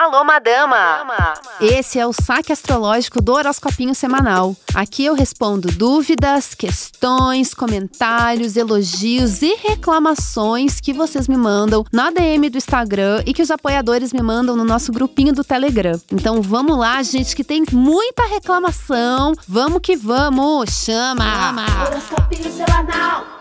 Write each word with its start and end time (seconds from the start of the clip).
Alô, 0.00 0.22
madama! 0.22 1.34
Esse 1.60 1.98
é 1.98 2.06
o 2.06 2.12
saque 2.12 2.52
astrológico 2.52 3.20
do 3.20 3.32
horoscopinho 3.32 3.96
semanal. 3.96 4.54
Aqui 4.72 5.04
eu 5.04 5.12
respondo 5.12 5.72
dúvidas, 5.72 6.54
questões, 6.54 7.52
comentários, 7.52 8.56
elogios 8.56 9.42
e 9.42 9.56
reclamações 9.56 10.80
que 10.80 10.92
vocês 10.92 11.26
me 11.26 11.36
mandam 11.36 11.84
na 11.92 12.12
DM 12.12 12.48
do 12.48 12.58
Instagram 12.58 13.24
e 13.26 13.34
que 13.34 13.42
os 13.42 13.50
apoiadores 13.50 14.12
me 14.12 14.22
mandam 14.22 14.54
no 14.54 14.62
nosso 14.62 14.92
grupinho 14.92 15.32
do 15.32 15.42
Telegram. 15.42 16.00
Então 16.12 16.40
vamos 16.42 16.78
lá, 16.78 17.02
gente, 17.02 17.34
que 17.34 17.42
tem 17.42 17.64
muita 17.72 18.24
reclamação. 18.28 19.32
Vamos 19.48 19.80
que 19.82 19.96
vamos! 19.96 20.70
Chama! 20.70 21.24
Chama. 21.24 21.66
Horoscopinho 21.88 22.52
semanal! 22.52 23.37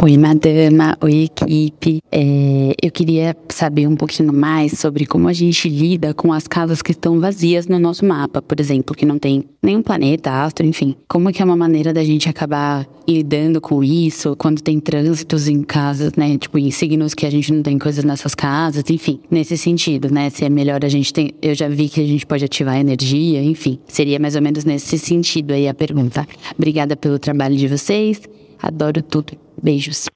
Oi, 0.00 0.16
madama, 0.16 0.96
oi, 1.02 1.24
equipe. 1.24 2.00
É, 2.10 2.74
eu 2.82 2.90
queria 2.90 3.36
saber 3.50 3.86
um 3.86 3.94
pouquinho 3.94 4.32
mais 4.32 4.78
sobre 4.78 5.04
como 5.04 5.28
a 5.28 5.34
gente 5.34 5.68
lida 5.68 6.14
com 6.14 6.32
as 6.32 6.48
casas 6.48 6.80
que 6.80 6.92
estão 6.92 7.20
vazias 7.20 7.66
no 7.66 7.78
nosso 7.78 8.04
mapa, 8.06 8.40
por 8.40 8.58
exemplo, 8.58 8.96
que 8.96 9.04
não 9.04 9.18
tem 9.18 9.44
nenhum 9.62 9.82
planeta, 9.82 10.30
astro, 10.30 10.66
enfim. 10.66 10.96
Como 11.06 11.30
que 11.30 11.42
é 11.42 11.44
uma 11.44 11.56
maneira 11.58 11.92
da 11.92 12.02
gente 12.02 12.26
acabar 12.26 12.86
lidando 13.06 13.60
com 13.60 13.84
isso 13.84 14.34
quando 14.36 14.62
tem 14.62 14.80
trânsitos 14.80 15.46
em 15.46 15.62
casas, 15.62 16.14
né? 16.16 16.38
Tipo, 16.38 16.58
em 16.58 16.70
signos 16.70 17.12
que 17.12 17.26
a 17.26 17.30
gente 17.30 17.52
não 17.52 17.62
tem 17.62 17.78
coisas 17.78 18.02
nessas 18.02 18.34
casas, 18.34 18.82
enfim. 18.88 19.20
Nesse 19.30 19.58
sentido, 19.58 20.10
né? 20.10 20.30
Se 20.30 20.42
é 20.42 20.48
melhor 20.48 20.82
a 20.82 20.88
gente 20.88 21.12
ter. 21.12 21.34
Eu 21.42 21.54
já 21.54 21.68
vi 21.68 21.90
que 21.90 22.00
a 22.00 22.06
gente 22.06 22.24
pode 22.24 22.42
ativar 22.42 22.78
energia, 22.78 23.44
enfim. 23.44 23.78
Seria 23.86 24.18
mais 24.18 24.36
ou 24.36 24.42
menos 24.42 24.64
nesse 24.64 24.98
sentido 24.98 25.52
aí 25.52 25.68
a 25.68 25.74
pergunta. 25.74 26.26
Obrigada 26.56 26.96
pelo 26.96 27.18
trabalho 27.18 27.54
de 27.54 27.68
vocês. 27.68 28.22
Adoro 28.62 29.02
tudo. 29.02 29.36
Beijos. 29.60 30.06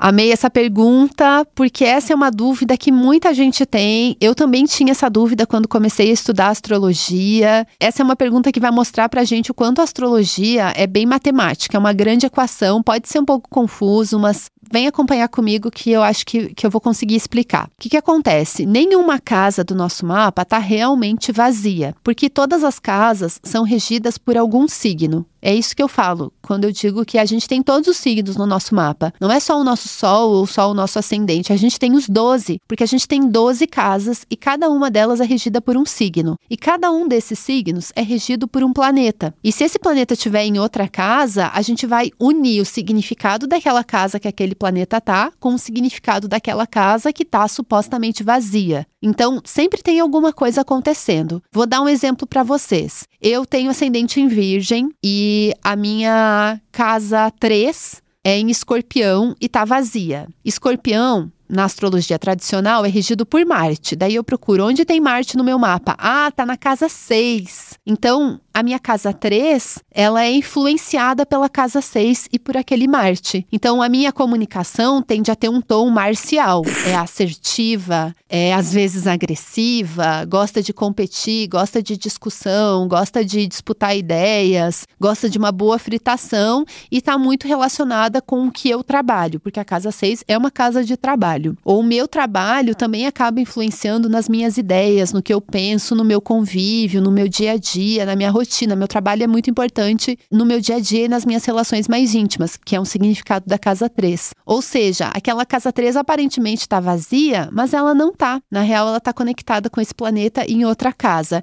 Amei 0.00 0.30
essa 0.30 0.50
pergunta, 0.50 1.46
porque 1.54 1.82
essa 1.82 2.12
é 2.12 2.16
uma 2.16 2.30
dúvida 2.30 2.76
que 2.76 2.92
muita 2.92 3.32
gente 3.32 3.64
tem. 3.64 4.18
Eu 4.20 4.34
também 4.34 4.66
tinha 4.66 4.90
essa 4.90 5.08
dúvida 5.08 5.46
quando 5.46 5.66
comecei 5.66 6.10
a 6.10 6.12
estudar 6.12 6.48
astrologia. 6.48 7.66
Essa 7.80 8.02
é 8.02 8.04
uma 8.04 8.14
pergunta 8.14 8.52
que 8.52 8.60
vai 8.60 8.70
mostrar 8.70 9.08
pra 9.08 9.24
gente 9.24 9.50
o 9.50 9.54
quanto 9.54 9.80
a 9.80 9.84
astrologia 9.84 10.74
é 10.76 10.86
bem 10.86 11.06
matemática, 11.06 11.76
é 11.76 11.80
uma 11.80 11.94
grande 11.94 12.26
equação, 12.26 12.82
pode 12.82 13.08
ser 13.08 13.18
um 13.18 13.24
pouco 13.24 13.48
confuso, 13.48 14.18
mas 14.18 14.50
vem 14.70 14.86
acompanhar 14.86 15.28
comigo 15.28 15.70
que 15.70 15.90
eu 15.90 16.02
acho 16.02 16.26
que, 16.26 16.52
que 16.52 16.66
eu 16.66 16.70
vou 16.70 16.82
conseguir 16.82 17.14
explicar. 17.14 17.68
O 17.68 17.70
que, 17.80 17.88
que 17.88 17.96
acontece? 17.96 18.66
Nenhuma 18.66 19.18
casa 19.18 19.64
do 19.64 19.74
nosso 19.74 20.04
mapa 20.04 20.42
está 20.42 20.58
realmente 20.58 21.32
vazia, 21.32 21.94
porque 22.04 22.28
todas 22.28 22.62
as 22.62 22.78
casas 22.78 23.40
são 23.42 23.62
regidas 23.62 24.18
por 24.18 24.36
algum 24.36 24.68
signo. 24.68 25.26
É 25.46 25.54
isso 25.54 25.76
que 25.76 25.82
eu 25.82 25.88
falo 25.88 26.32
quando 26.40 26.64
eu 26.64 26.72
digo 26.72 27.04
que 27.04 27.18
a 27.18 27.24
gente 27.26 27.46
tem 27.46 27.62
todos 27.62 27.86
os 27.86 27.98
signos 27.98 28.34
no 28.34 28.46
nosso 28.46 28.74
mapa. 28.74 29.12
Não 29.20 29.30
é 29.30 29.38
só 29.38 29.60
o 29.60 29.64
nosso 29.64 29.88
Sol 29.88 30.30
ou 30.30 30.46
só 30.46 30.70
o 30.70 30.74
nosso 30.74 30.98
ascendente, 30.98 31.52
a 31.52 31.56
gente 31.56 31.78
tem 31.78 31.92
os 31.94 32.08
12, 32.08 32.62
porque 32.66 32.82
a 32.82 32.86
gente 32.86 33.06
tem 33.06 33.28
12 33.28 33.66
casas 33.66 34.24
e 34.30 34.36
cada 34.36 34.70
uma 34.70 34.90
delas 34.90 35.20
é 35.20 35.24
regida 35.24 35.60
por 35.60 35.76
um 35.76 35.84
signo. 35.84 36.38
E 36.48 36.56
cada 36.56 36.90
um 36.90 37.06
desses 37.06 37.38
signos 37.38 37.92
é 37.94 38.00
regido 38.00 38.48
por 38.48 38.64
um 38.64 38.72
planeta. 38.72 39.34
E 39.44 39.52
se 39.52 39.64
esse 39.64 39.78
planeta 39.78 40.14
estiver 40.14 40.44
em 40.44 40.58
outra 40.58 40.88
casa, 40.88 41.50
a 41.52 41.60
gente 41.60 41.86
vai 41.86 42.10
unir 42.18 42.62
o 42.62 42.64
significado 42.64 43.46
daquela 43.46 43.84
casa 43.84 44.18
que 44.18 44.28
aquele 44.28 44.54
planeta 44.54 44.98
tá 44.98 45.30
com 45.38 45.54
o 45.54 45.58
significado 45.58 46.26
daquela 46.26 46.66
casa 46.66 47.12
que 47.12 47.24
tá 47.24 47.46
supostamente 47.48 48.22
vazia. 48.22 48.86
Então, 49.02 49.42
sempre 49.44 49.82
tem 49.82 50.00
alguma 50.00 50.32
coisa 50.32 50.62
acontecendo. 50.62 51.42
Vou 51.52 51.66
dar 51.66 51.82
um 51.82 51.88
exemplo 51.88 52.26
para 52.26 52.42
vocês. 52.42 53.06
Eu 53.20 53.44
tenho 53.44 53.70
ascendente 53.70 54.18
em 54.18 54.28
Virgem 54.28 54.88
e 55.02 55.33
a 55.62 55.76
minha 55.76 56.60
casa 56.72 57.30
3 57.38 58.02
é 58.24 58.38
em 58.38 58.50
Escorpião 58.50 59.34
e 59.40 59.48
tá 59.48 59.64
vazia. 59.64 60.26
Escorpião 60.44 61.30
na 61.48 61.64
astrologia 61.64 62.18
tradicional 62.18 62.84
é 62.84 62.88
regido 62.88 63.26
por 63.26 63.44
Marte. 63.44 63.94
Daí 63.94 64.14
eu 64.14 64.24
procuro 64.24 64.66
onde 64.66 64.84
tem 64.84 65.00
Marte 65.00 65.36
no 65.36 65.44
meu 65.44 65.58
mapa. 65.58 65.94
Ah, 65.98 66.30
tá 66.34 66.46
na 66.46 66.56
casa 66.56 66.88
6. 66.88 67.78
Então, 67.86 68.40
a 68.54 68.62
minha 68.62 68.78
casa 68.78 69.12
3, 69.12 69.80
ela 69.90 70.24
é 70.24 70.30
influenciada 70.30 71.26
pela 71.26 71.48
casa 71.48 71.80
6 71.80 72.28
e 72.32 72.38
por 72.38 72.56
aquele 72.56 72.86
Marte. 72.86 73.44
Então, 73.50 73.82
a 73.82 73.88
minha 73.88 74.12
comunicação 74.12 75.02
tende 75.02 75.28
a 75.28 75.34
ter 75.34 75.48
um 75.48 75.60
tom 75.60 75.90
marcial. 75.90 76.62
É 76.86 76.94
assertiva, 76.94 78.14
é 78.28 78.54
às 78.54 78.72
vezes 78.72 79.08
agressiva, 79.08 80.24
gosta 80.26 80.62
de 80.62 80.72
competir, 80.72 81.48
gosta 81.48 81.82
de 81.82 81.96
discussão, 81.96 82.86
gosta 82.86 83.24
de 83.24 83.48
disputar 83.48 83.96
ideias, 83.96 84.86
gosta 85.00 85.28
de 85.28 85.36
uma 85.36 85.50
boa 85.50 85.76
fritação 85.76 86.64
e 86.92 86.98
está 86.98 87.18
muito 87.18 87.48
relacionada 87.48 88.22
com 88.22 88.46
o 88.46 88.52
que 88.52 88.70
eu 88.70 88.84
trabalho, 88.84 89.40
porque 89.40 89.58
a 89.58 89.64
casa 89.64 89.90
6 89.90 90.22
é 90.28 90.38
uma 90.38 90.50
casa 90.50 90.84
de 90.84 90.96
trabalho. 90.96 91.58
Ou 91.64 91.80
o 91.80 91.82
meu 91.82 92.06
trabalho 92.06 92.76
também 92.76 93.04
acaba 93.08 93.40
influenciando 93.40 94.08
nas 94.08 94.28
minhas 94.28 94.56
ideias, 94.56 95.12
no 95.12 95.22
que 95.22 95.34
eu 95.34 95.40
penso, 95.40 95.96
no 95.96 96.04
meu 96.04 96.20
convívio, 96.20 97.02
no 97.02 97.10
meu 97.10 97.26
dia 97.26 97.52
a 97.52 97.56
dia, 97.56 98.06
na 98.06 98.14
minha 98.14 98.30
rotina 98.30 98.43
rotina. 98.44 98.76
Meu 98.76 98.86
trabalho 98.86 99.24
é 99.24 99.26
muito 99.26 99.48
importante 99.50 100.18
no 100.30 100.44
meu 100.44 100.60
dia 100.60 100.76
a 100.76 100.80
dia 100.80 101.06
e 101.06 101.08
nas 101.08 101.24
minhas 101.24 101.44
relações 101.44 101.88
mais 101.88 102.14
íntimas, 102.14 102.56
que 102.56 102.76
é 102.76 102.80
um 102.80 102.84
significado 102.84 103.46
da 103.48 103.58
casa 103.58 103.88
3. 103.88 104.34
Ou 104.44 104.60
seja, 104.60 105.08
aquela 105.08 105.46
casa 105.46 105.72
3 105.72 105.96
aparentemente 105.96 106.60
está 106.62 106.78
vazia, 106.78 107.48
mas 107.50 107.72
ela 107.72 107.94
não 107.94 108.10
está. 108.10 108.40
Na 108.50 108.60
real, 108.60 108.86
ela 108.86 108.98
está 108.98 109.12
conectada 109.12 109.70
com 109.70 109.80
esse 109.80 109.94
planeta 109.94 110.44
em 110.46 110.64
outra 110.64 110.92
casa. 110.92 111.40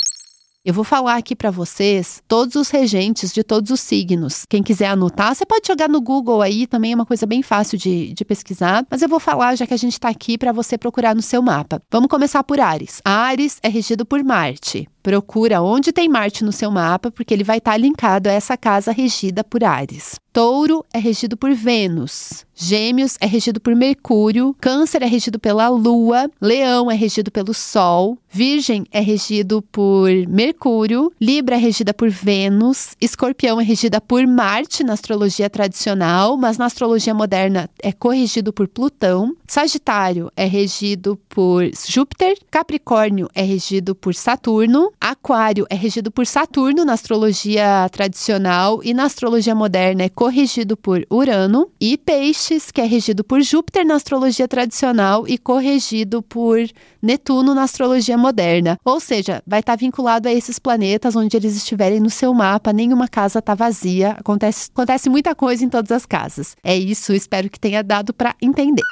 Eu 0.63 0.75
vou 0.75 0.83
falar 0.83 1.15
aqui 1.15 1.35
para 1.35 1.49
vocês 1.49 2.21
todos 2.27 2.55
os 2.55 2.69
regentes 2.69 3.33
de 3.33 3.43
todos 3.43 3.71
os 3.71 3.79
signos. 3.79 4.45
Quem 4.47 4.61
quiser 4.61 4.89
anotar, 4.89 5.33
você 5.33 5.43
pode 5.43 5.65
jogar 5.65 5.89
no 5.89 5.99
Google 5.99 6.39
aí, 6.39 6.67
também 6.67 6.91
é 6.91 6.95
uma 6.95 7.05
coisa 7.05 7.25
bem 7.25 7.41
fácil 7.41 7.79
de, 7.79 8.13
de 8.13 8.23
pesquisar. 8.23 8.85
Mas 8.87 9.01
eu 9.01 9.09
vou 9.09 9.19
falar 9.19 9.55
já 9.55 9.65
que 9.65 9.73
a 9.73 9.77
gente 9.77 9.93
está 9.93 10.09
aqui 10.09 10.37
para 10.37 10.51
você 10.51 10.77
procurar 10.77 11.15
no 11.15 11.21
seu 11.23 11.41
mapa. 11.41 11.81
Vamos 11.89 12.09
começar 12.09 12.43
por 12.43 12.59
Ares. 12.59 13.01
Ares 13.03 13.57
é 13.63 13.69
regido 13.69 14.05
por 14.05 14.23
Marte. 14.23 14.87
Procura 15.01 15.61
onde 15.61 15.91
tem 15.91 16.07
Marte 16.07 16.43
no 16.43 16.51
seu 16.51 16.69
mapa, 16.69 17.11
porque 17.11 17.33
ele 17.33 17.43
vai 17.43 17.57
estar 17.57 17.71
tá 17.71 17.77
linkado 17.77 18.27
a 18.27 18.31
essa 18.31 18.55
casa 18.55 18.91
regida 18.91 19.43
por 19.43 19.63
Ares. 19.63 20.19
Touro 20.33 20.85
é 20.93 20.97
regido 20.97 21.35
por 21.35 21.53
Vênus. 21.53 22.45
Gêmeos 22.55 23.17
é 23.19 23.25
regido 23.25 23.59
por 23.59 23.75
Mercúrio. 23.75 24.55
Câncer 24.61 25.01
é 25.01 25.05
regido 25.05 25.39
pela 25.39 25.67
Lua. 25.67 26.29
Leão 26.39 26.89
é 26.89 26.95
regido 26.95 27.31
pelo 27.31 27.53
Sol. 27.53 28.17
Virgem 28.29 28.85
é 28.91 29.01
regido 29.01 29.61
por 29.63 30.09
Mercúrio. 30.29 31.11
Libra 31.19 31.55
é 31.55 31.57
regida 31.57 31.93
por 31.93 32.09
Vênus. 32.09 32.95
Escorpião 33.01 33.59
é 33.59 33.63
regida 33.63 33.99
por 33.99 34.25
Marte 34.25 34.83
na 34.83 34.93
astrologia 34.93 35.49
tradicional, 35.49 36.37
mas 36.37 36.57
na 36.57 36.65
astrologia 36.65 37.13
moderna 37.13 37.69
é 37.81 37.91
corrigido 37.91 38.53
por 38.53 38.67
Plutão. 38.67 39.35
Sagitário 39.47 40.31
é 40.37 40.45
regido 40.45 41.19
por 41.27 41.69
Júpiter. 41.87 42.37
Capricórnio 42.49 43.27
é 43.33 43.41
regido 43.41 43.95
por 43.95 44.15
Saturno. 44.15 44.93
Aquário 45.01 45.65
é 45.67 45.73
regido 45.73 46.11
por 46.11 46.27
Saturno 46.27 46.85
na 46.85 46.93
astrologia 46.93 47.89
tradicional 47.91 48.81
e 48.83 48.93
na 48.93 49.05
astrologia 49.05 49.55
moderna 49.55 50.03
é 50.03 50.09
corrigido 50.09 50.77
por 50.77 51.03
Urano, 51.09 51.71
e 51.81 51.97
Peixes, 51.97 52.69
que 52.69 52.79
é 52.79 52.85
regido 52.85 53.23
por 53.23 53.41
Júpiter 53.41 53.83
na 53.83 53.95
astrologia 53.95 54.47
tradicional 54.47 55.27
e 55.27 55.39
corrigido 55.39 56.21
por 56.21 56.59
Netuno 57.01 57.55
na 57.55 57.63
astrologia 57.63 58.15
moderna. 58.15 58.77
Ou 58.85 58.99
seja, 58.99 59.41
vai 59.47 59.61
estar 59.61 59.75
vinculado 59.75 60.27
a 60.27 60.31
esses 60.31 60.59
planetas 60.59 61.15
onde 61.15 61.35
eles 61.35 61.55
estiverem 61.55 61.99
no 61.99 62.11
seu 62.11 62.31
mapa, 62.31 62.71
nenhuma 62.71 63.07
casa 63.07 63.39
está 63.39 63.55
vazia. 63.55 64.11
Acontece, 64.11 64.69
acontece 64.71 65.09
muita 65.09 65.33
coisa 65.33 65.65
em 65.65 65.69
todas 65.69 65.91
as 65.91 66.05
casas. 66.05 66.55
É 66.63 66.77
isso, 66.77 67.11
espero 67.11 67.49
que 67.49 67.59
tenha 67.59 67.83
dado 67.83 68.13
para 68.13 68.35
entender. 68.39 68.83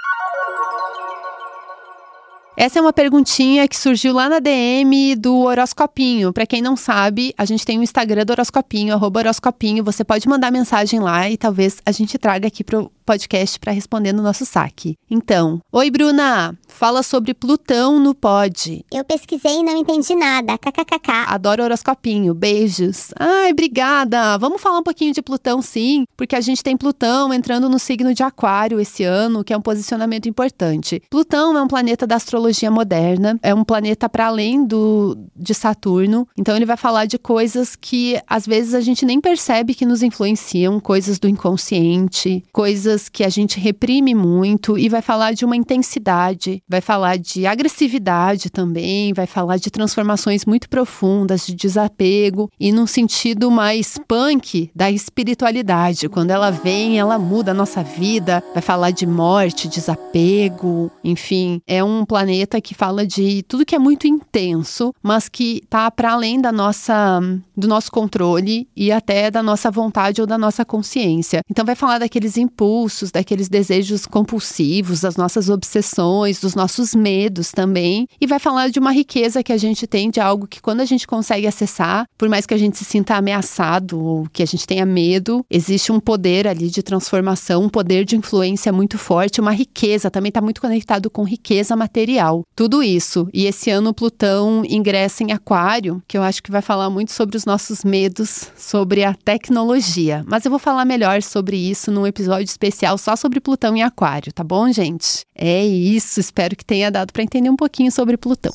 Essa 2.57 2.79
é 2.79 2.81
uma 2.81 2.91
perguntinha 2.91 3.67
que 3.67 3.77
surgiu 3.77 4.13
lá 4.13 4.27
na 4.27 4.39
DM 4.39 5.15
do 5.15 5.39
Horoscopinho. 5.39 6.33
Para 6.33 6.45
quem 6.45 6.61
não 6.61 6.75
sabe, 6.75 7.33
a 7.37 7.45
gente 7.45 7.65
tem 7.65 7.77
o 7.77 7.79
um 7.79 7.83
Instagram 7.83 8.25
do 8.25 8.31
Horoscopinho, 8.31 8.93
arroba 8.93 9.21
Horoscopinho. 9.21 9.83
Você 9.83 10.03
pode 10.03 10.27
mandar 10.27 10.51
mensagem 10.51 10.99
lá 10.99 11.29
e 11.29 11.37
talvez 11.37 11.81
a 11.85 11.91
gente 11.91 12.17
traga 12.17 12.47
aqui 12.47 12.63
pro 12.63 12.91
podcast 13.09 13.59
para 13.59 13.71
responder 13.71 14.13
no 14.13 14.21
nosso 14.21 14.45
saque. 14.45 14.95
Então, 15.09 15.59
oi 15.71 15.89
Bruna, 15.89 16.55
fala 16.67 17.01
sobre 17.01 17.33
Plutão 17.33 17.99
no 17.99 18.13
pod. 18.13 18.85
Eu 18.93 19.03
pesquisei 19.03 19.57
e 19.57 19.63
não 19.63 19.75
entendi 19.75 20.13
nada. 20.13 20.59
KKKK. 20.59 21.25
Adoro 21.25 21.63
horoscopinho. 21.63 22.35
Beijos. 22.35 23.09
Ai, 23.19 23.49
obrigada. 23.51 24.37
Vamos 24.37 24.61
falar 24.61 24.77
um 24.77 24.83
pouquinho 24.83 25.11
de 25.11 25.23
Plutão, 25.23 25.59
sim, 25.59 26.05
porque 26.15 26.35
a 26.35 26.39
gente 26.39 26.61
tem 26.61 26.77
Plutão 26.77 27.33
entrando 27.33 27.67
no 27.67 27.79
signo 27.79 28.13
de 28.13 28.21
Aquário 28.21 28.79
esse 28.79 29.03
ano, 29.03 29.43
que 29.43 29.53
é 29.53 29.57
um 29.57 29.61
posicionamento 29.61 30.29
importante. 30.29 31.01
Plutão 31.09 31.57
é 31.57 31.61
um 31.63 31.67
planeta 31.67 32.05
da 32.05 32.15
astrologia 32.15 32.69
moderna, 32.69 33.39
é 33.41 33.55
um 33.55 33.63
planeta 33.63 34.07
para 34.07 34.27
além 34.27 34.63
do 34.63 35.17
de 35.35 35.55
Saturno. 35.55 36.27
Então 36.37 36.55
ele 36.55 36.65
vai 36.65 36.77
falar 36.77 37.05
de 37.05 37.17
coisas 37.17 37.75
que 37.75 38.21
às 38.27 38.45
vezes 38.45 38.75
a 38.75 38.81
gente 38.81 39.03
nem 39.03 39.19
percebe 39.19 39.73
que 39.73 39.85
nos 39.85 40.03
influenciam, 40.03 40.79
coisas 40.79 41.17
do 41.17 41.27
inconsciente, 41.27 42.43
coisas 42.53 42.98
coisas 42.99 43.07
que 43.07 43.23
a 43.23 43.29
gente 43.29 43.59
reprime 43.59 44.13
muito 44.13 44.77
e 44.77 44.89
vai 44.89 45.01
falar 45.01 45.33
de 45.33 45.45
uma 45.45 45.55
intensidade, 45.55 46.61
vai 46.67 46.81
falar 46.81 47.17
de 47.17 47.45
agressividade 47.45 48.49
também, 48.49 49.13
vai 49.13 49.25
falar 49.25 49.57
de 49.57 49.71
transformações 49.71 50.45
muito 50.45 50.67
profundas, 50.67 51.45
de 51.45 51.55
desapego 51.55 52.49
e 52.59 52.71
num 52.71 52.85
sentido 52.85 53.49
mais 53.49 53.97
punk 54.07 54.69
da 54.75 54.91
espiritualidade. 54.91 56.09
Quando 56.09 56.31
ela 56.31 56.51
vem, 56.51 56.99
ela 56.99 57.17
muda 57.17 57.51
a 57.51 57.53
nossa 57.53 57.81
vida, 57.83 58.43
vai 58.53 58.61
falar 58.61 58.91
de 58.91 59.05
morte, 59.05 59.69
desapego, 59.69 60.91
enfim, 61.03 61.61
é 61.65 61.83
um 61.83 62.03
planeta 62.03 62.59
que 62.59 62.75
fala 62.75 63.05
de 63.05 63.43
tudo 63.43 63.65
que 63.65 63.75
é 63.75 63.79
muito 63.79 64.07
intenso, 64.07 64.93
mas 65.01 65.29
que 65.29 65.61
tá 65.69 65.89
para 65.89 66.11
além 66.11 66.41
da 66.41 66.51
nossa 66.51 67.19
do 67.55 67.67
nosso 67.67 67.91
controle 67.91 68.67
e 68.75 68.91
até 68.91 69.29
da 69.29 69.43
nossa 69.43 69.69
vontade 69.69 70.21
ou 70.21 70.27
da 70.27 70.37
nossa 70.37 70.63
consciência. 70.63 71.41
Então 71.49 71.65
vai 71.65 71.75
falar 71.75 71.99
daqueles 71.99 72.37
impulsos, 72.37 72.88
daqueles 73.11 73.49
desejos 73.49 74.05
compulsivos, 74.05 75.01
das 75.01 75.15
nossas 75.15 75.49
obsessões, 75.49 76.39
dos 76.39 76.55
nossos 76.55 76.93
medos 76.95 77.51
também, 77.51 78.07
e 78.19 78.27
vai 78.27 78.39
falar 78.39 78.69
de 78.69 78.79
uma 78.79 78.91
riqueza 78.91 79.43
que 79.43 79.53
a 79.53 79.57
gente 79.57 79.87
tem 79.87 80.09
de 80.09 80.19
algo 80.19 80.47
que 80.47 80.61
quando 80.61 80.81
a 80.81 80.85
gente 80.85 81.07
consegue 81.07 81.47
acessar, 81.47 82.05
por 82.17 82.29
mais 82.29 82.45
que 82.45 82.53
a 82.53 82.57
gente 82.57 82.77
se 82.77 82.85
sinta 82.85 83.15
ameaçado 83.15 83.99
ou 83.99 84.27
que 84.31 84.43
a 84.43 84.45
gente 84.45 84.65
tenha 84.65 84.85
medo, 84.85 85.45
existe 85.49 85.91
um 85.91 85.99
poder 85.99 86.47
ali 86.47 86.69
de 86.69 86.81
transformação, 86.81 87.63
um 87.63 87.69
poder 87.69 88.05
de 88.05 88.15
influência 88.15 88.71
muito 88.71 88.97
forte, 88.97 89.41
uma 89.41 89.51
riqueza, 89.51 90.11
também 90.11 90.29
está 90.29 90.41
muito 90.41 90.61
conectado 90.61 91.09
com 91.09 91.23
riqueza 91.23 91.75
material. 91.75 92.43
Tudo 92.55 92.83
isso. 92.83 93.27
E 93.33 93.45
esse 93.45 93.69
ano 93.69 93.93
Plutão 93.93 94.63
ingressa 94.65 95.23
em 95.23 95.31
Aquário, 95.31 96.01
que 96.07 96.17
eu 96.17 96.23
acho 96.23 96.41
que 96.41 96.51
vai 96.51 96.61
falar 96.61 96.89
muito 96.89 97.11
sobre 97.11 97.37
os 97.37 97.45
nossos 97.45 97.83
medos, 97.83 98.51
sobre 98.57 99.03
a 99.03 99.13
tecnologia. 99.13 100.23
Mas 100.27 100.45
eu 100.45 100.49
vou 100.49 100.59
falar 100.59 100.85
melhor 100.85 101.21
sobre 101.21 101.57
isso 101.57 101.91
num 101.91 102.07
episódio 102.07 102.45
especial 102.79 102.97
só 102.97 103.15
sobre 103.15 103.41
Plutão 103.41 103.75
em 103.75 103.83
Aquário, 103.83 104.31
tá 104.31 104.43
bom, 104.43 104.71
gente? 104.71 105.25
É 105.35 105.65
isso, 105.65 106.19
espero 106.19 106.55
que 106.55 106.63
tenha 106.63 106.89
dado 106.89 107.11
para 107.11 107.23
entender 107.23 107.49
um 107.49 107.55
pouquinho 107.55 107.91
sobre 107.91 108.15
Plutão. 108.15 108.53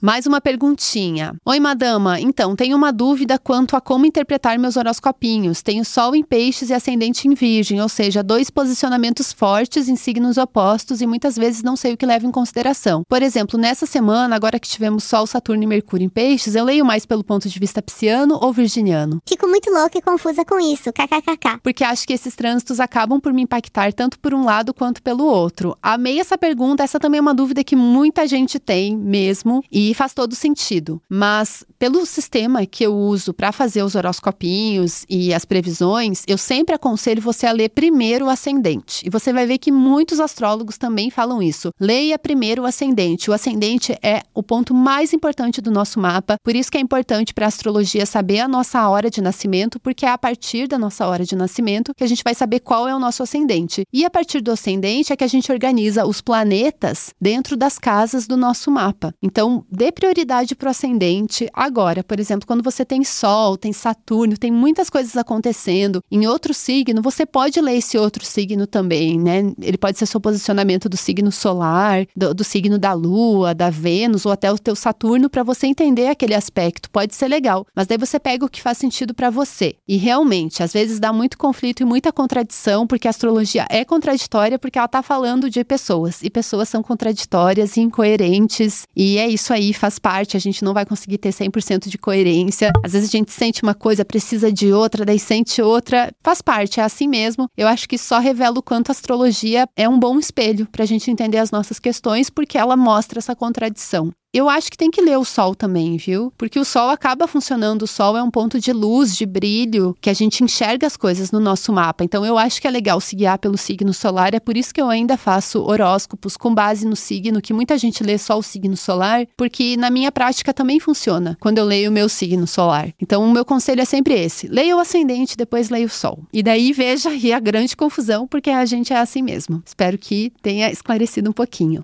Mais 0.00 0.26
uma 0.26 0.40
perguntinha. 0.40 1.34
Oi, 1.44 1.58
madama. 1.58 2.20
Então, 2.20 2.54
tenho 2.54 2.76
uma 2.76 2.92
dúvida 2.92 3.36
quanto 3.36 3.74
a 3.74 3.80
como 3.80 4.06
interpretar 4.06 4.56
meus 4.56 4.76
horoscopinhos. 4.76 5.60
Tenho 5.60 5.84
Sol 5.84 6.14
em 6.14 6.22
Peixes 6.22 6.70
e 6.70 6.72
Ascendente 6.72 7.26
em 7.26 7.34
Virgem, 7.34 7.82
ou 7.82 7.88
seja, 7.88 8.22
dois 8.22 8.48
posicionamentos 8.48 9.32
fortes 9.32 9.88
em 9.88 9.96
signos 9.96 10.36
opostos 10.36 11.00
e 11.00 11.06
muitas 11.06 11.34
vezes 11.34 11.64
não 11.64 11.74
sei 11.74 11.94
o 11.94 11.96
que 11.96 12.06
levo 12.06 12.28
em 12.28 12.30
consideração. 12.30 13.02
Por 13.08 13.22
exemplo, 13.22 13.58
nessa 13.58 13.86
semana, 13.86 14.36
agora 14.36 14.60
que 14.60 14.68
tivemos 14.68 15.02
Sol, 15.02 15.26
Saturno 15.26 15.64
e 15.64 15.66
Mercúrio 15.66 16.06
em 16.06 16.08
Peixes, 16.08 16.54
eu 16.54 16.64
leio 16.64 16.84
mais 16.84 17.04
pelo 17.04 17.24
ponto 17.24 17.48
de 17.48 17.58
vista 17.58 17.82
pisciano 17.82 18.38
ou 18.40 18.52
virginiano? 18.52 19.20
Fico 19.28 19.48
muito 19.48 19.68
louca 19.68 19.98
e 19.98 20.00
confusa 20.00 20.44
com 20.44 20.60
isso, 20.60 20.92
kkkk. 20.92 21.58
Porque 21.60 21.82
acho 21.82 22.06
que 22.06 22.12
esses 22.12 22.36
trânsitos 22.36 22.78
acabam 22.78 23.18
por 23.18 23.32
me 23.32 23.42
impactar 23.42 23.92
tanto 23.92 24.16
por 24.20 24.32
um 24.32 24.44
lado 24.44 24.72
quanto 24.72 25.02
pelo 25.02 25.24
outro. 25.24 25.76
Amei 25.82 26.20
essa 26.20 26.38
pergunta, 26.38 26.84
essa 26.84 27.00
também 27.00 27.18
é 27.18 27.20
uma 27.20 27.34
dúvida 27.34 27.64
que 27.64 27.74
muita 27.74 28.28
gente 28.28 28.60
tem 28.60 28.96
mesmo. 28.96 29.60
E 29.72 29.87
faz 29.94 30.14
todo 30.14 30.34
sentido. 30.34 31.00
Mas 31.08 31.64
pelo 31.78 32.04
sistema 32.04 32.66
que 32.66 32.84
eu 32.84 32.94
uso 32.94 33.32
para 33.32 33.52
fazer 33.52 33.82
os 33.82 33.94
horoscopinhos 33.94 35.04
e 35.08 35.32
as 35.32 35.44
previsões, 35.44 36.24
eu 36.26 36.36
sempre 36.36 36.74
aconselho 36.74 37.22
você 37.22 37.46
a 37.46 37.52
ler 37.52 37.70
primeiro 37.70 38.26
o 38.26 38.30
ascendente. 38.30 39.06
E 39.06 39.10
você 39.10 39.32
vai 39.32 39.46
ver 39.46 39.58
que 39.58 39.70
muitos 39.70 40.20
astrólogos 40.20 40.78
também 40.78 41.10
falam 41.10 41.42
isso. 41.42 41.70
Leia 41.78 42.18
primeiro 42.18 42.62
o 42.62 42.66
ascendente. 42.66 43.30
O 43.30 43.34
ascendente 43.34 43.96
é 44.02 44.22
o 44.34 44.42
ponto 44.42 44.74
mais 44.74 45.12
importante 45.12 45.60
do 45.60 45.70
nosso 45.70 46.00
mapa, 46.00 46.36
por 46.42 46.54
isso 46.54 46.70
que 46.70 46.78
é 46.78 46.80
importante 46.80 47.34
para 47.34 47.46
a 47.46 47.48
astrologia 47.48 48.06
saber 48.06 48.40
a 48.40 48.48
nossa 48.48 48.88
hora 48.88 49.10
de 49.10 49.20
nascimento, 49.20 49.78
porque 49.80 50.06
é 50.06 50.10
a 50.10 50.18
partir 50.18 50.66
da 50.66 50.78
nossa 50.78 51.06
hora 51.06 51.24
de 51.24 51.36
nascimento 51.36 51.92
que 51.96 52.04
a 52.04 52.06
gente 52.06 52.24
vai 52.24 52.34
saber 52.34 52.60
qual 52.60 52.88
é 52.88 52.94
o 52.94 52.98
nosso 52.98 53.22
ascendente. 53.22 53.82
E 53.92 54.04
a 54.04 54.10
partir 54.10 54.40
do 54.40 54.50
ascendente 54.50 55.12
é 55.12 55.16
que 55.16 55.24
a 55.24 55.28
gente 55.28 55.50
organiza 55.50 56.06
os 56.06 56.20
planetas 56.20 57.14
dentro 57.20 57.56
das 57.56 57.78
casas 57.78 58.26
do 58.26 58.36
nosso 58.36 58.70
mapa. 58.70 59.12
Então, 59.22 59.64
dê 59.78 59.92
prioridade 59.92 60.56
para 60.56 60.66
o 60.66 60.70
ascendente 60.70 61.48
agora. 61.54 62.02
Por 62.02 62.18
exemplo, 62.18 62.46
quando 62.46 62.64
você 62.64 62.84
tem 62.84 63.04
Sol, 63.04 63.56
tem 63.56 63.72
Saturno, 63.72 64.36
tem 64.36 64.50
muitas 64.50 64.90
coisas 64.90 65.16
acontecendo 65.16 66.02
em 66.10 66.26
outro 66.26 66.52
signo, 66.52 67.00
você 67.00 67.24
pode 67.24 67.60
ler 67.60 67.76
esse 67.76 67.96
outro 67.96 68.24
signo 68.24 68.66
também, 68.66 69.18
né? 69.18 69.52
Ele 69.62 69.78
pode 69.78 69.96
ser 69.96 70.06
seu 70.06 70.20
posicionamento 70.20 70.88
do 70.88 70.96
signo 70.96 71.30
solar, 71.30 72.06
do, 72.16 72.34
do 72.34 72.42
signo 72.42 72.76
da 72.76 72.92
Lua, 72.92 73.54
da 73.54 73.70
Vênus 73.70 74.26
ou 74.26 74.32
até 74.32 74.50
o 74.50 74.58
teu 74.58 74.74
Saturno 74.74 75.30
para 75.30 75.44
você 75.44 75.68
entender 75.68 76.08
aquele 76.08 76.34
aspecto. 76.34 76.90
Pode 76.90 77.14
ser 77.14 77.28
legal, 77.28 77.64
mas 77.74 77.86
daí 77.86 77.96
você 77.96 78.18
pega 78.18 78.44
o 78.44 78.48
que 78.48 78.60
faz 78.60 78.78
sentido 78.78 79.14
para 79.14 79.30
você. 79.30 79.76
E 79.86 79.96
realmente, 79.96 80.62
às 80.62 80.72
vezes 80.72 80.98
dá 80.98 81.12
muito 81.12 81.38
conflito 81.38 81.82
e 81.82 81.86
muita 81.86 82.12
contradição, 82.12 82.84
porque 82.84 83.06
a 83.06 83.10
astrologia 83.10 83.64
é 83.70 83.84
contraditória 83.84 84.58
porque 84.58 84.78
ela 84.78 84.86
está 84.86 85.02
falando 85.02 85.48
de 85.48 85.62
pessoas 85.62 86.20
e 86.22 86.28
pessoas 86.28 86.68
são 86.68 86.82
contraditórias 86.82 87.76
e 87.76 87.80
incoerentes. 87.80 88.86
E 88.96 89.18
é 89.18 89.28
isso 89.28 89.52
aí, 89.52 89.67
faz 89.72 89.98
parte, 89.98 90.36
a 90.36 90.40
gente 90.40 90.64
não 90.64 90.74
vai 90.74 90.84
conseguir 90.84 91.18
ter 91.18 91.30
100% 91.30 91.88
de 91.88 91.98
coerência. 91.98 92.72
Às 92.84 92.92
vezes 92.92 93.08
a 93.08 93.12
gente 93.12 93.32
sente 93.32 93.62
uma 93.62 93.74
coisa, 93.74 94.04
precisa 94.04 94.52
de 94.52 94.72
outra, 94.72 95.04
daí 95.04 95.18
sente 95.18 95.60
outra. 95.62 96.12
Faz 96.22 96.42
parte, 96.42 96.80
é 96.80 96.82
assim 96.82 97.08
mesmo. 97.08 97.48
Eu 97.56 97.68
acho 97.68 97.88
que 97.88 97.98
só 97.98 98.18
revela 98.18 98.58
o 98.58 98.62
quanto 98.62 98.90
a 98.90 98.92
astrologia 98.92 99.66
é 99.76 99.88
um 99.88 99.98
bom 99.98 100.18
espelho 100.18 100.66
para 100.66 100.82
a 100.82 100.86
gente 100.86 101.10
entender 101.10 101.38
as 101.38 101.50
nossas 101.50 101.78
questões, 101.78 102.30
porque 102.30 102.58
ela 102.58 102.76
mostra 102.76 103.18
essa 103.18 103.34
contradição. 103.34 104.12
Eu 104.30 104.46
acho 104.46 104.70
que 104.70 104.76
tem 104.76 104.90
que 104.90 105.00
ler 105.00 105.16
o 105.16 105.24
sol 105.24 105.54
também, 105.54 105.96
viu? 105.96 106.30
Porque 106.36 106.58
o 106.58 106.64
sol 106.64 106.90
acaba 106.90 107.26
funcionando. 107.26 107.84
O 107.84 107.86
sol 107.86 108.14
é 108.14 108.22
um 108.22 108.30
ponto 108.30 108.60
de 108.60 108.74
luz, 108.74 109.16
de 109.16 109.24
brilho, 109.24 109.96
que 110.02 110.10
a 110.10 110.12
gente 110.12 110.44
enxerga 110.44 110.86
as 110.86 110.98
coisas 110.98 111.32
no 111.32 111.40
nosso 111.40 111.72
mapa. 111.72 112.04
Então 112.04 112.26
eu 112.26 112.36
acho 112.36 112.60
que 112.60 112.68
é 112.68 112.70
legal 112.70 113.00
se 113.00 113.16
guiar 113.16 113.38
pelo 113.38 113.56
signo 113.56 113.94
solar. 113.94 114.34
É 114.34 114.40
por 114.40 114.54
isso 114.54 114.74
que 114.74 114.82
eu 114.82 114.90
ainda 114.90 115.16
faço 115.16 115.62
horóscopos 115.62 116.36
com 116.36 116.54
base 116.54 116.86
no 116.86 116.94
signo, 116.94 117.40
que 117.40 117.54
muita 117.54 117.78
gente 117.78 118.04
lê 118.04 118.18
só 118.18 118.38
o 118.38 118.42
signo 118.42 118.76
solar, 118.76 119.26
porque 119.34 119.78
na 119.78 119.88
minha 119.88 120.12
prática 120.12 120.52
também 120.52 120.78
funciona 120.78 121.34
quando 121.40 121.56
eu 121.56 121.64
leio 121.64 121.88
o 121.88 121.92
meu 121.92 122.08
signo 122.08 122.46
solar. 122.46 122.92
Então 123.00 123.24
o 123.24 123.32
meu 123.32 123.46
conselho 123.46 123.80
é 123.80 123.86
sempre 123.86 124.12
esse: 124.12 124.46
leia 124.46 124.76
o 124.76 124.80
ascendente, 124.80 125.38
depois 125.38 125.70
leia 125.70 125.86
o 125.86 125.90
sol. 125.90 126.22
E 126.30 126.42
daí 126.42 126.70
veja 126.74 127.08
aí 127.08 127.32
a 127.32 127.40
grande 127.40 127.74
confusão, 127.74 128.26
porque 128.28 128.50
a 128.50 128.66
gente 128.66 128.92
é 128.92 128.98
assim 128.98 129.22
mesmo. 129.22 129.62
Espero 129.64 129.96
que 129.96 130.30
tenha 130.42 130.70
esclarecido 130.70 131.30
um 131.30 131.32
pouquinho. 131.32 131.82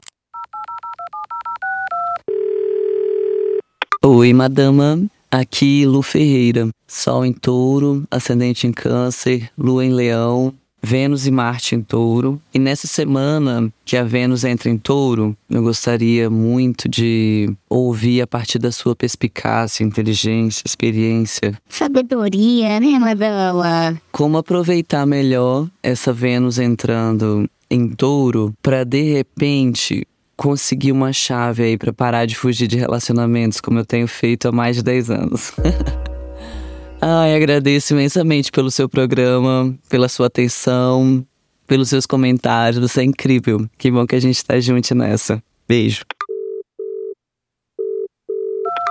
Oi, 4.06 4.35
madama. 4.35 5.03
Aqui 5.31 5.87
Lu 5.87 6.03
Ferreira. 6.03 6.69
Sol 6.87 7.25
em 7.25 7.33
touro, 7.33 8.05
ascendente 8.11 8.67
em 8.67 8.71
câncer, 8.71 9.49
lua 9.56 9.83
em 9.83 9.95
leão, 9.95 10.53
Vênus 10.83 11.27
e 11.27 11.31
Marte 11.31 11.75
em 11.75 11.81
touro. 11.81 12.39
E 12.53 12.59
nessa 12.59 12.87
semana 12.87 13.73
que 13.83 13.97
a 13.97 14.05
Vênus 14.05 14.45
entra 14.45 14.69
em 14.69 14.77
touro, 14.77 15.35
eu 15.49 15.62
gostaria 15.62 16.29
muito 16.29 16.87
de 16.87 17.51
ouvir 17.67 18.21
a 18.21 18.27
partir 18.27 18.59
da 18.59 18.71
sua 18.71 18.95
perspicácia, 18.95 19.83
inteligência, 19.83 20.65
experiência. 20.67 21.59
Sabedoria, 21.67 22.79
né, 22.81 22.99
madama? 22.99 23.99
Como 24.12 24.37
aproveitar 24.37 25.06
melhor 25.06 25.67
essa 25.83 26.12
Vênus 26.12 26.59
entrando 26.59 27.49
em 27.71 27.89
touro 27.89 28.53
para 28.61 28.84
de 28.84 29.15
repente 29.15 30.06
conseguir 30.36 30.93
uma 30.93 31.12
chave 31.12 31.62
aí 31.62 31.79
para 31.79 31.93
parar 31.93 32.26
de 32.26 32.36
fugir 32.36 32.67
de 32.67 32.76
relacionamentos, 32.76 33.60
como 33.60 33.79
eu 33.79 33.84
tenho 33.84 34.06
feito 34.08 34.48
há 34.48 34.53
mais 34.53 34.76
de 34.76 34.82
10 34.82 35.10
anos. 35.10 35.53
Ai, 37.00 37.36
agradeço 37.36 37.93
imensamente 37.93 38.50
pelo 38.50 38.70
seu 38.70 38.88
programa, 38.88 39.74
pela 39.91 40.08
sua 40.08 40.26
atenção, 40.26 41.24
pelos 41.67 41.88
seus 41.88 42.06
comentários. 42.06 42.81
Você 42.81 43.00
é 43.00 43.05
incrível. 43.05 43.69
Que 43.76 43.91
bom 43.91 44.06
que 44.06 44.14
a 44.14 44.20
gente 44.20 44.43
tá 44.44 44.58
junto 44.58 44.94
nessa. 44.94 45.43
Beijo. 45.69 46.03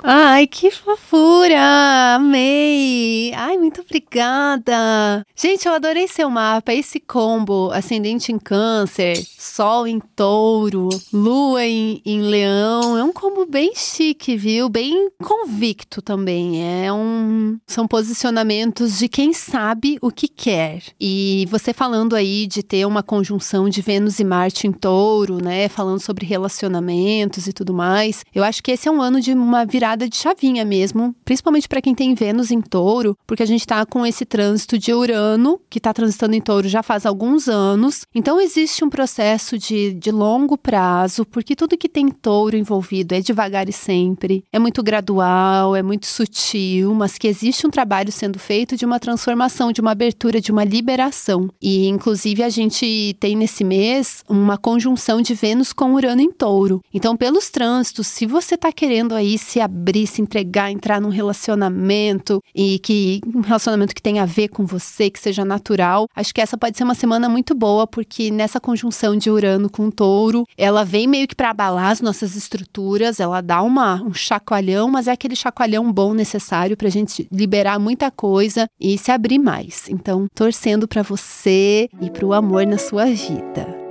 Ai, 0.05 0.47
que 0.47 0.69
fofura! 0.69 2.15
Amei! 2.15 3.31
Ai, 3.35 3.57
muito 3.57 3.79
obrigada! 3.79 5.25
Gente, 5.33 5.65
eu 5.65 5.73
adorei 5.73 6.09
seu 6.09 6.29
mapa. 6.29 6.73
Esse 6.73 6.99
combo, 6.99 7.71
ascendente 7.71 8.29
em 8.29 8.37
câncer, 8.37 9.15
sol 9.39 9.87
em 9.87 10.01
touro, 10.13 10.89
lua 11.13 11.65
em, 11.65 12.01
em 12.05 12.21
leão, 12.21 12.97
é 12.97 13.03
um 13.03 13.13
combo 13.13 13.45
bem 13.45 13.71
chique, 13.75 14.35
viu? 14.35 14.67
Bem 14.67 15.09
convicto 15.23 16.01
também. 16.01 16.61
É 16.85 16.91
um... 16.91 17.57
São 17.65 17.87
posicionamentos 17.87 18.99
de 18.99 19.07
quem 19.07 19.31
sabe 19.31 19.97
o 20.01 20.11
que 20.11 20.27
quer. 20.27 20.83
E 20.99 21.47
você 21.49 21.71
falando 21.71 22.13
aí 22.13 22.45
de 22.45 22.61
ter 22.61 22.85
uma 22.85 23.03
conjunção 23.03 23.69
de 23.69 23.81
Vênus 23.81 24.19
e 24.19 24.25
Marte 24.25 24.67
em 24.67 24.73
touro, 24.73 25.41
né? 25.41 25.69
Falando 25.69 26.01
sobre 26.01 26.25
relacionamentos 26.25 27.47
e 27.47 27.53
tudo 27.53 27.73
mais. 27.73 28.25
Eu 28.35 28.43
acho 28.43 28.61
que 28.61 28.71
esse 28.71 28.89
é 28.89 28.91
um 28.91 29.01
ano 29.01 29.21
de 29.21 29.31
uma 29.31 29.63
virada 29.65 29.92
virada 29.93 30.09
de 30.09 30.15
chavinha 30.15 30.65
mesmo, 30.65 31.15
principalmente 31.23 31.67
para 31.67 31.81
quem 31.81 31.93
tem 31.93 32.15
Vênus 32.15 32.51
em 32.51 32.61
touro, 32.61 33.17
porque 33.27 33.43
a 33.43 33.45
gente 33.45 33.61
está 33.61 33.85
com 33.85 34.05
esse 34.05 34.25
trânsito 34.25 34.77
de 34.77 34.93
Urano, 34.93 35.59
que 35.69 35.77
está 35.77 35.93
transitando 35.93 36.35
em 36.35 36.41
touro 36.41 36.67
já 36.67 36.81
faz 36.81 37.05
alguns 37.05 37.47
anos. 37.47 38.05
Então, 38.13 38.41
existe 38.41 38.83
um 38.83 38.89
processo 38.89 39.57
de, 39.57 39.93
de 39.93 40.11
longo 40.11 40.57
prazo, 40.57 41.25
porque 41.25 41.55
tudo 41.55 41.77
que 41.77 41.87
tem 41.87 42.09
touro 42.09 42.57
envolvido 42.57 43.13
é 43.13 43.21
devagar 43.21 43.69
e 43.69 43.73
sempre, 43.73 44.43
é 44.51 44.57
muito 44.57 44.81
gradual, 44.81 45.75
é 45.75 45.83
muito 45.83 46.07
sutil, 46.07 46.93
mas 46.95 47.17
que 47.17 47.27
existe 47.27 47.67
um 47.67 47.69
trabalho 47.69 48.11
sendo 48.11 48.39
feito 48.39 48.75
de 48.75 48.85
uma 48.85 48.99
transformação, 48.99 49.71
de 49.71 49.81
uma 49.81 49.91
abertura, 49.91 50.41
de 50.41 50.51
uma 50.51 50.63
liberação. 50.63 51.49
E, 51.61 51.87
inclusive, 51.87 52.41
a 52.41 52.49
gente 52.49 53.15
tem 53.19 53.35
nesse 53.35 53.63
mês 53.63 54.23
uma 54.27 54.57
conjunção 54.57 55.21
de 55.21 55.35
Vênus 55.35 55.71
com 55.71 55.93
Urano 55.93 56.21
em 56.21 56.31
touro. 56.31 56.81
Então, 56.93 57.15
pelos 57.15 57.49
trânsitos, 57.49 58.07
se 58.07 58.25
você 58.25 58.55
está 58.55 58.71
querendo 58.71 59.13
aí 59.13 59.37
se 59.37 59.59
abrir, 59.59 59.82
se 60.07 60.21
entregar, 60.21 60.71
entrar 60.71 60.99
num 60.99 61.09
relacionamento 61.09 62.41
e 62.55 62.79
que 62.79 63.21
um 63.33 63.41
relacionamento 63.41 63.93
que 63.93 64.01
tenha 64.01 64.23
a 64.23 64.25
ver 64.25 64.49
com 64.49 64.65
você, 64.65 65.09
que 65.09 65.19
seja 65.19 65.45
natural, 65.45 66.07
acho 66.15 66.33
que 66.33 66.41
essa 66.41 66.57
pode 66.57 66.77
ser 66.77 66.83
uma 66.83 66.95
semana 66.95 67.29
muito 67.29 67.53
boa, 67.53 67.85
porque 67.85 68.31
nessa 68.31 68.59
conjunção 68.59 69.15
de 69.15 69.29
Urano 69.29 69.69
com 69.69 69.89
Touro, 69.89 70.45
ela 70.57 70.83
vem 70.83 71.07
meio 71.07 71.27
que 71.27 71.35
para 71.35 71.51
abalar 71.51 71.91
as 71.91 72.01
nossas 72.01 72.35
estruturas, 72.35 73.19
ela 73.19 73.41
dá 73.41 73.61
uma, 73.61 74.01
um 74.01 74.13
chacoalhão, 74.13 74.89
mas 74.89 75.07
é 75.07 75.11
aquele 75.11 75.35
chacoalhão 75.35 75.91
bom 75.91 76.13
necessário 76.13 76.77
para 76.77 76.87
a 76.87 76.91
gente 76.91 77.27
liberar 77.31 77.79
muita 77.79 78.09
coisa 78.09 78.67
e 78.79 78.97
se 78.97 79.11
abrir 79.11 79.39
mais. 79.39 79.87
Então, 79.89 80.27
torcendo 80.33 80.87
para 80.87 81.01
você 81.01 81.89
e 82.01 82.09
para 82.09 82.25
o 82.25 82.33
amor 82.33 82.65
na 82.65 82.77
sua 82.77 83.05
vida. 83.05 83.82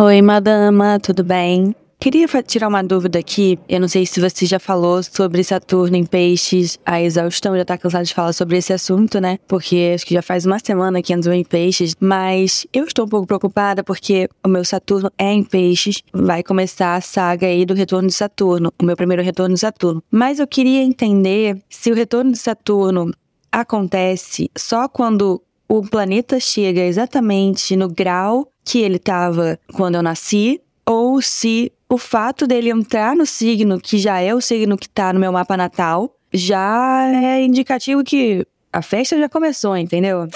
Oi, 0.00 0.22
madama, 0.22 1.00
tudo 1.00 1.24
bem? 1.24 1.74
Queria 1.98 2.28
tirar 2.44 2.68
uma 2.68 2.84
dúvida 2.84 3.18
aqui. 3.18 3.58
Eu 3.68 3.80
não 3.80 3.88
sei 3.88 4.06
se 4.06 4.20
você 4.20 4.46
já 4.46 4.60
falou 4.60 5.02
sobre 5.02 5.42
Saturno 5.42 5.96
em 5.96 6.06
Peixes, 6.06 6.78
a 6.86 7.02
exaustão, 7.02 7.56
já 7.56 7.64
tá 7.64 7.76
cansado 7.76 8.04
de 8.04 8.14
falar 8.14 8.32
sobre 8.32 8.58
esse 8.58 8.72
assunto, 8.72 9.20
né? 9.20 9.40
Porque 9.48 9.90
acho 9.92 10.06
que 10.06 10.14
já 10.14 10.22
faz 10.22 10.46
uma 10.46 10.60
semana 10.60 11.02
que 11.02 11.12
ando 11.12 11.32
em 11.32 11.42
Peixes, 11.42 11.96
mas 11.98 12.64
eu 12.72 12.84
estou 12.84 13.06
um 13.06 13.08
pouco 13.08 13.26
preocupada 13.26 13.82
porque 13.82 14.28
o 14.44 14.48
meu 14.48 14.64
Saturno 14.64 15.10
é 15.18 15.32
em 15.32 15.42
Peixes, 15.42 16.00
vai 16.12 16.44
começar 16.44 16.94
a 16.94 17.00
saga 17.00 17.48
aí 17.48 17.66
do 17.66 17.74
retorno 17.74 18.06
de 18.06 18.14
Saturno, 18.14 18.72
o 18.80 18.84
meu 18.84 18.94
primeiro 18.94 19.20
retorno 19.20 19.56
de 19.56 19.60
Saturno. 19.60 20.00
Mas 20.08 20.38
eu 20.38 20.46
queria 20.46 20.80
entender 20.80 21.60
se 21.68 21.90
o 21.90 21.94
retorno 21.96 22.30
de 22.30 22.38
Saturno 22.38 23.10
acontece 23.50 24.48
só 24.56 24.86
quando 24.86 25.42
o 25.68 25.82
planeta 25.82 26.40
chega 26.40 26.80
exatamente 26.82 27.76
no 27.76 27.88
grau 27.88 28.48
que 28.68 28.80
ele 28.80 28.96
estava 28.96 29.58
quando 29.72 29.94
eu 29.94 30.02
nasci, 30.02 30.60
ou 30.84 31.22
se 31.22 31.72
o 31.88 31.96
fato 31.96 32.46
dele 32.46 32.68
entrar 32.68 33.16
no 33.16 33.24
signo, 33.24 33.80
que 33.80 33.96
já 33.96 34.20
é 34.20 34.34
o 34.34 34.42
signo 34.42 34.76
que 34.76 34.84
está 34.84 35.10
no 35.10 35.18
meu 35.18 35.32
mapa 35.32 35.56
natal, 35.56 36.14
já 36.30 37.06
é 37.06 37.42
indicativo 37.42 38.04
que 38.04 38.46
a 38.70 38.82
festa 38.82 39.18
já 39.18 39.26
começou, 39.26 39.74
entendeu? 39.74 40.28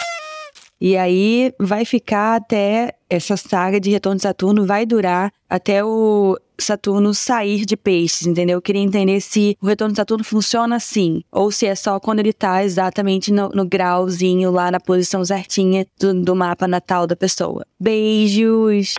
E 0.81 0.97
aí 0.97 1.53
vai 1.61 1.85
ficar 1.85 2.37
até 2.37 2.95
essa 3.13 3.37
saga 3.37 3.79
de 3.79 3.91
retorno 3.91 4.17
de 4.17 4.23
Saturno 4.23 4.65
vai 4.65 4.87
durar 4.87 5.31
até 5.49 5.85
o 5.85 6.39
Saturno 6.59 7.13
sair 7.13 7.67
de 7.67 7.77
peixes, 7.77 8.27
entendeu? 8.27 8.57
Eu 8.57 8.63
queria 8.63 8.81
entender 8.81 9.21
se 9.21 9.57
o 9.61 9.67
retorno 9.67 9.93
de 9.93 9.99
Saturno 9.99 10.25
funciona 10.25 10.77
assim, 10.77 11.23
ou 11.31 11.51
se 11.51 11.67
é 11.67 11.75
só 11.75 12.01
quando 12.01 12.21
ele 12.21 12.33
tá 12.33 12.65
exatamente 12.65 13.31
no, 13.31 13.51
no 13.51 13.67
grauzinho 13.67 14.51
lá 14.51 14.71
na 14.71 14.81
posição 14.81 15.23
certinha 15.25 15.87
do, 16.01 16.23
do 16.23 16.35
mapa 16.35 16.67
natal 16.67 17.07
da 17.07 17.15
pessoa. 17.15 17.67
Beijos! 17.79 18.95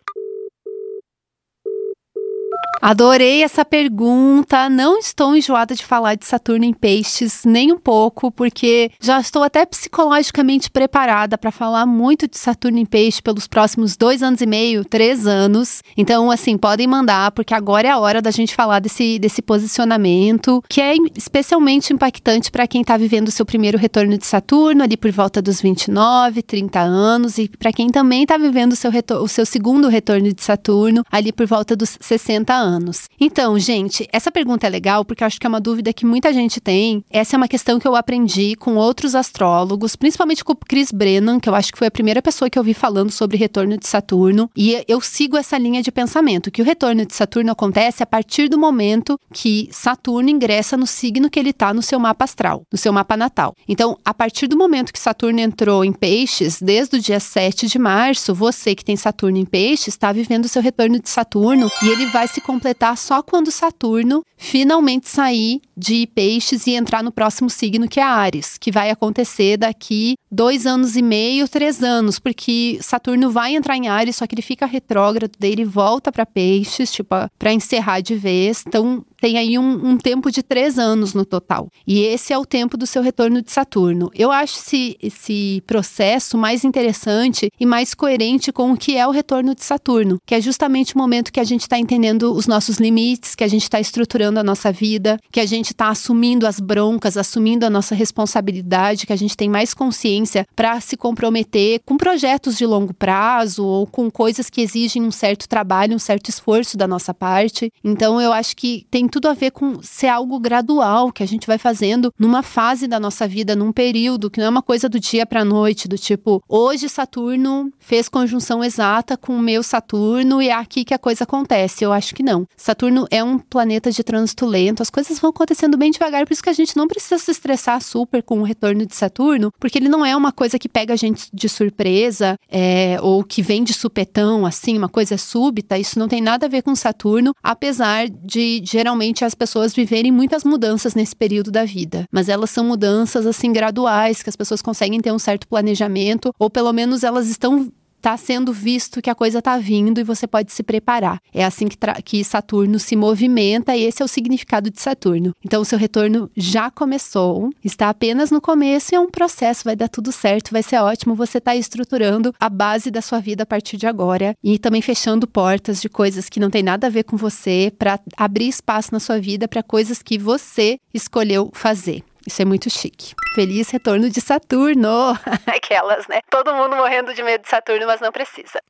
Adorei 2.86 3.42
essa 3.44 3.64
pergunta. 3.64 4.70
Não 4.70 5.00
estou 5.00 5.34
enjoada 5.38 5.74
de 5.74 5.86
falar 5.86 6.16
de 6.16 6.26
Saturno 6.26 6.66
em 6.66 6.74
Peixes, 6.74 7.44
nem 7.46 7.72
um 7.72 7.80
pouco, 7.80 8.30
porque 8.30 8.92
já 9.00 9.22
estou 9.22 9.42
até 9.42 9.66
psicologicamente 9.66 10.70
preparada 10.70 11.38
para 11.38 11.50
falar 11.50 11.86
muito 11.86 12.28
de 12.28 12.38
Saturno 12.38 12.78
em 12.78 12.86
Peixes 12.86 13.22
pelos 13.22 13.48
próximos 13.48 13.96
dois 13.96 14.22
anos 14.22 14.42
e 14.42 14.46
meio, 14.46 14.84
três 14.84 15.26
anos. 15.26 15.82
Então, 15.96 16.30
assim, 16.30 16.58
podem 16.58 16.86
mandar, 16.86 17.32
porque 17.32 17.54
agora 17.54 17.88
é 17.88 17.92
a 17.92 17.98
hora 17.98 18.22
da 18.22 18.32
gente 18.32 18.54
falar 18.54 18.80
desse, 18.80 19.18
desse 19.18 19.42
posicionamento, 19.42 20.62
que 20.68 20.82
é 20.82 20.94
especialmente 21.16 21.94
impactante 21.94 22.52
para 22.52 22.68
quem 22.68 22.82
está 22.82 22.98
vivendo 22.98 23.30
o 23.30 23.32
seu 23.32 23.46
primeiro 23.46 23.78
retorno 23.78 24.18
de 24.18 24.26
Saturno, 24.26 24.84
ali 24.84 24.98
por 24.98 25.10
volta 25.10 25.42
dos 25.42 25.62
29, 25.62 26.42
30 26.42 26.82
anos, 26.82 27.38
e 27.38 27.48
para 27.48 27.72
quem 27.72 27.88
também 27.88 28.24
está 28.24 28.38
vivendo 28.38 28.74
o 28.74 28.76
seu, 28.76 28.92
o 29.22 29.28
seu 29.30 29.46
segundo 29.46 29.88
retorno 29.88 30.34
de 30.34 30.44
Saturno, 30.44 31.02
ali 31.10 31.32
por 31.32 31.48
volta 31.48 31.78
dos 31.78 31.98
60 32.02 32.54
anos 32.54 32.73
anos. 32.74 33.10
Então, 33.20 33.58
gente, 33.60 34.08
essa 34.12 34.32
pergunta 34.32 34.68
é 34.68 34.70
legal 34.70 35.06
porque 35.06 35.24
eu 35.24 35.28
acho 35.28 35.40
que 35.40 35.46
é 35.46 35.50
uma 35.50 35.62
dúvida 35.62 35.94
que 35.94 36.06
muita 36.06 36.34
gente 36.34 36.60
tem. 36.60 37.04
Essa 37.10 37.36
é 37.36 37.38
uma 37.38 37.48
questão 37.48 37.80
que 37.80 37.88
eu 37.88 37.96
aprendi 37.96 38.56
com 38.56 38.76
outros 38.76 39.16
astrólogos, 39.16 39.96
principalmente 39.96 40.44
com 40.44 40.54
o 40.54 40.56
Chris 40.56 40.92
Brennan, 40.92 41.40
que 41.40 41.48
eu 41.48 41.56
acho 41.56 41.72
que 41.72 41.78
foi 41.78 41.88
a 41.88 41.92
primeira 41.92 42.22
pessoa 42.22 42.50
que 42.50 42.58
eu 42.58 42.64
vi 42.64 42.74
falando 42.74 43.12
sobre 43.12 43.38
retorno 43.38 43.78
de 43.78 43.88
Saturno. 43.88 44.50
E 44.56 44.84
eu 44.88 45.00
sigo 45.02 45.38
essa 45.38 45.58
linha 45.58 45.82
de 45.82 45.92
pensamento, 45.92 46.52
que 46.52 46.62
o 46.62 46.66
retorno 46.66 47.06
de 47.06 47.14
Saturno 47.14 47.52
acontece 47.52 48.02
a 48.02 48.06
partir 48.06 48.50
do 48.50 48.58
momento 48.58 49.20
que 49.32 49.70
Saturno 49.72 50.30
ingressa 50.30 50.76
no 50.76 50.88
signo 50.88 51.30
que 51.30 51.40
ele 51.40 51.52
está 51.52 51.74
no 51.74 51.82
seu 51.82 52.00
mapa 52.00 52.26
astral, 52.26 52.64
no 52.72 52.78
seu 52.78 52.92
mapa 52.92 53.16
natal. 53.16 53.56
Então, 53.68 53.98
a 54.04 54.14
partir 54.14 54.48
do 54.48 54.58
momento 54.58 54.92
que 54.92 55.00
Saturno 55.00 55.40
entrou 55.40 55.86
em 55.86 55.94
Peixes, 55.94 56.62
desde 56.62 56.98
o 56.98 57.02
dia 57.02 57.20
7 57.20 57.68
de 57.68 57.78
março, 57.78 58.34
você 58.34 58.74
que 58.76 58.86
tem 58.86 58.96
Saturno 58.96 59.38
em 59.38 59.46
Peixes 59.46 59.90
está 59.90 60.12
vivendo 60.12 60.46
o 60.46 60.50
seu 60.50 60.62
retorno 60.62 61.00
de 61.00 61.10
Saturno 61.10 61.70
e 61.84 61.90
ele 61.90 62.06
vai 62.08 62.28
se 62.28 62.42
completar 62.64 62.98
só 62.98 63.22
quando 63.22 63.52
Saturno 63.52 64.24
finalmente 64.38 65.10
sair 65.10 65.62
de 65.76 66.08
Peixes 66.08 66.68
e 66.68 66.72
entrar 66.72 67.04
no 67.04 67.12
próximo 67.12 67.50
signo, 67.50 67.88
que 67.88 68.00
é 68.00 68.04
Ares, 68.04 68.58
que 68.58 68.72
vai 68.72 68.90
acontecer 68.90 69.58
daqui 69.58 70.16
dois 70.32 70.66
anos 70.66 70.96
e 70.96 71.02
meio, 71.02 71.48
três 71.48 71.84
anos, 71.84 72.20
porque 72.20 72.80
Saturno 72.82 73.30
vai 73.30 73.56
entrar 73.56 73.78
em 73.78 73.88
Ares, 73.88 74.16
só 74.16 74.28
que 74.28 74.34
ele 74.34 74.42
fica 74.42 74.66
retrógrado, 74.66 75.32
daí 75.40 75.52
ele 75.52 75.66
volta 75.66 76.12
para 76.12 76.26
Peixes, 76.26 76.92
tipo, 76.92 77.16
para 77.38 77.54
encerrar 77.54 78.02
de 78.02 78.16
vez. 78.16 78.64
Então, 78.68 79.06
tem 79.24 79.38
aí 79.38 79.58
um, 79.58 79.92
um, 79.92 79.98
tempo 79.98 80.30
de 80.30 80.44
três 80.44 80.78
anos 80.78 81.14
no 81.14 81.24
total. 81.24 81.70
E 81.88 82.02
esse 82.02 82.34
é 82.34 82.38
o 82.38 82.46
tempo 82.46 82.76
do 82.76 82.86
seu 82.86 83.02
retorno 83.02 83.42
de 83.42 83.52
Saturno. 83.54 84.12
Eu 84.14 84.32
acho 84.32 84.60
esse, 84.60 84.98
esse 85.02 85.64
processo 85.66 86.38
mais 86.38 86.66
interessante 86.66 87.50
e 87.58 87.66
mais 87.66 87.94
coerente 87.94 88.52
com 88.52 88.74
o 88.74 88.78
que 88.78 88.98
é 88.98 89.08
o 89.08 89.12
retorno 89.12 89.56
de 89.56 89.64
Saturno, 89.64 90.18
que 90.26 90.36
é 90.36 90.42
justamente 90.42 90.94
o 90.94 90.98
momento 90.98 91.32
que 91.32 91.40
a 91.40 91.46
gente 91.46 91.62
está 91.62 91.80
entendendo 91.80 92.34
os 92.34 92.48
nossos 92.48 92.80
limites, 92.80 93.34
que 93.34 93.46
a 93.46 93.48
gente 93.48 93.64
está 93.64 93.80
estruturando 93.80 94.42
a 94.42 94.44
nossa 94.44 94.74
vida, 94.74 95.18
que 95.32 95.40
a 95.40 95.46
gente 95.46 95.63
está 95.72 95.90
assumindo 95.90 96.46
as 96.46 96.60
broncas, 96.60 97.18
assumindo 97.18 97.66
a 97.66 97.70
nossa 97.70 97.96
responsabilidade, 97.96 99.06
que 99.06 99.14
a 99.14 99.18
gente 99.18 99.38
tem 99.38 99.50
mais 99.50 99.74
consciência 99.74 100.46
para 100.56 100.80
se 100.80 100.98
comprometer 100.98 101.82
com 101.86 101.98
projetos 101.98 102.58
de 102.58 102.66
longo 102.66 102.94
prazo 102.94 103.66
ou 103.66 103.88
com 103.88 104.10
coisas 104.10 104.50
que 104.50 104.62
exigem 104.62 105.02
um 105.04 105.12
certo 105.12 105.48
trabalho, 105.48 105.96
um 105.96 106.00
certo 106.00 106.30
esforço 106.30 106.78
da 106.78 106.88
nossa 106.88 107.14
parte. 107.14 107.72
Então, 107.84 108.20
eu 108.22 108.34
acho 108.34 108.56
que 108.56 108.86
tem 108.90 109.08
tudo 109.08 109.28
a 109.28 109.34
ver 109.34 109.52
com 109.52 109.82
ser 109.82 110.08
algo 110.08 110.40
gradual 110.40 111.12
que 111.12 111.24
a 111.24 111.28
gente 111.28 111.48
vai 111.48 111.58
fazendo 111.58 112.14
numa 112.20 112.44
fase 112.44 112.88
da 112.88 113.00
nossa 113.00 113.28
vida, 113.28 113.56
num 113.56 113.72
período, 113.72 114.30
que 114.30 114.40
não 114.40 114.48
é 114.48 114.50
uma 114.50 114.62
coisa 114.62 114.90
do 114.90 115.00
dia 115.00 115.26
para 115.26 115.46
noite, 115.46 115.88
do 115.88 115.98
tipo, 115.98 116.44
hoje 116.48 116.90
Saturno 116.90 117.72
fez 117.80 118.10
conjunção 118.10 118.64
exata 118.64 119.18
com 119.18 119.36
o 119.36 119.42
meu 119.42 119.64
Saturno 119.64 120.42
e 120.42 120.50
é 120.50 120.54
aqui 120.54 120.84
que 120.84 120.94
a 120.94 121.00
coisa 121.00 121.24
acontece. 121.24 121.84
Eu 121.84 121.92
acho 121.92 122.14
que 122.14 122.24
não. 122.24 122.48
Saturno 122.56 123.08
é 123.10 123.24
um 123.24 123.38
planeta 123.38 123.92
de 123.92 124.04
trânsito 124.04 124.46
lento, 124.46 124.82
as 124.82 124.90
coisas 124.90 125.20
vão 125.20 125.32
acontecendo 125.54 125.78
bem 125.78 125.92
devagar, 125.92 126.26
por 126.26 126.34
isso 126.34 126.44
que 126.44 126.50
a 126.50 126.54
gente 126.54 126.76
não 126.76 126.88
precisa 126.88 127.18
se 127.18 127.32
estressar 127.32 127.82
super 127.82 128.24
com 128.24 128.40
o 128.40 128.44
retorno 128.44 128.86
de 128.86 128.96
Saturno, 128.96 129.52
porque 129.60 129.78
ele 129.78 129.88
não 129.88 130.06
é 130.06 130.16
uma 130.16 130.32
coisa 130.32 130.58
que 130.58 130.68
pega 130.68 130.94
a 130.94 130.98
gente 130.98 131.30
de 131.32 131.48
surpresa 131.48 132.38
é, 132.50 132.98
ou 133.02 133.24
que 133.24 133.42
vem 133.42 133.64
de 133.64 133.74
supetão, 133.74 134.46
assim, 134.46 134.78
uma 134.78 134.90
coisa 134.90 135.18
súbita. 135.18 135.78
Isso 135.78 135.98
não 136.00 136.08
tem 136.08 136.22
nada 136.22 136.48
a 136.48 136.50
ver 136.50 136.64
com 136.64 136.76
Saturno, 136.76 137.34
apesar 137.42 138.10
de 138.10 138.62
geralmente 138.66 139.24
as 139.24 139.36
pessoas 139.36 139.74
viverem 139.74 140.12
muitas 140.12 140.44
mudanças 140.44 140.96
nesse 140.96 141.16
período 141.16 141.52
da 141.52 141.64
vida, 141.64 142.06
mas 142.12 142.28
elas 142.28 142.50
são 142.50 142.66
mudanças 142.66 143.26
assim 143.26 143.54
graduais, 143.54 144.24
que 144.24 144.30
as 144.30 144.36
pessoas 144.36 144.62
conseguem 144.62 145.00
ter 145.00 145.12
um 145.12 145.20
certo 145.20 145.48
planejamento, 145.48 146.34
ou 146.40 146.50
pelo 146.50 146.74
menos 146.74 147.04
elas 147.04 147.30
estão 147.30 147.72
está 148.04 148.18
sendo 148.18 148.52
visto 148.52 149.02
que 149.02 149.10
a 149.10 149.16
coisa 149.16 149.40
está 149.40 149.58
vindo 149.58 149.98
e 149.98 150.04
você 150.04 150.28
pode 150.28 150.52
se 150.52 150.62
preparar. 150.62 151.22
É 151.34 151.46
assim 151.46 151.70
que, 151.70 151.78
que, 152.04 152.22
Saturno 152.22 152.78
se 152.78 152.98
movimenta 152.98 153.74
e 153.78 153.84
esse 153.84 154.02
é 154.02 154.06
o 154.06 154.10
significado 154.10 154.70
de 154.70 154.82
Saturno. 154.82 155.34
Então, 155.44 155.62
o 155.62 155.66
seu 155.66 155.80
retorno 155.80 156.30
já 156.36 156.70
começou, 156.70 157.50
está 157.64 157.88
apenas 157.88 158.30
no 158.30 158.42
começo 158.42 158.94
e 158.94 158.96
é 158.96 159.00
um 159.00 159.10
processo, 159.10 159.64
vai 159.64 159.76
dar 159.76 159.88
tudo 159.88 160.12
certo, 160.12 160.52
vai 160.52 160.62
ser 160.62 160.78
ótimo. 160.82 161.16
Você 161.16 161.38
está 161.38 161.56
estruturando 161.56 162.36
a 162.38 162.50
base 162.50 162.92
da 162.92 163.02
sua 163.02 163.22
vida 163.22 163.44
a 163.44 163.46
partir 163.46 163.78
de 163.78 163.88
agora 163.88 164.36
e 164.44 164.60
também 164.60 164.82
fechando 164.82 165.26
portas 165.26 165.82
de 165.82 165.88
coisas 165.88 166.28
que 166.28 166.42
não 166.42 166.50
tem 166.50 166.62
nada 166.62 166.88
a 166.88 166.90
ver 166.90 167.04
com 167.04 167.16
você 167.16 167.72
para 167.80 167.98
abrir 168.18 168.50
espaço 168.50 168.90
na 168.92 169.00
sua 169.00 169.18
vida 169.18 169.48
para 169.48 169.64
coisas 169.64 170.02
que 170.02 170.18
você 170.18 170.78
escolheu 170.94 171.50
fazer. 171.54 172.04
Isso 172.26 172.42
é 172.42 172.46
muito 172.46 172.70
chique. 172.70 173.14
Feliz 173.36 173.70
retorno 173.70 174.10
de 174.10 174.22
Saturno! 174.22 175.18
Aquelas, 175.46 176.08
né? 176.08 176.22
Todo 176.30 176.54
mundo 176.56 176.76
morrendo 176.76 177.14
de 177.14 177.22
medo 177.22 177.42
de 177.44 177.50
Saturno, 177.50 177.86
mas 177.86 178.00
não 178.00 178.12
precisa. 178.12 178.62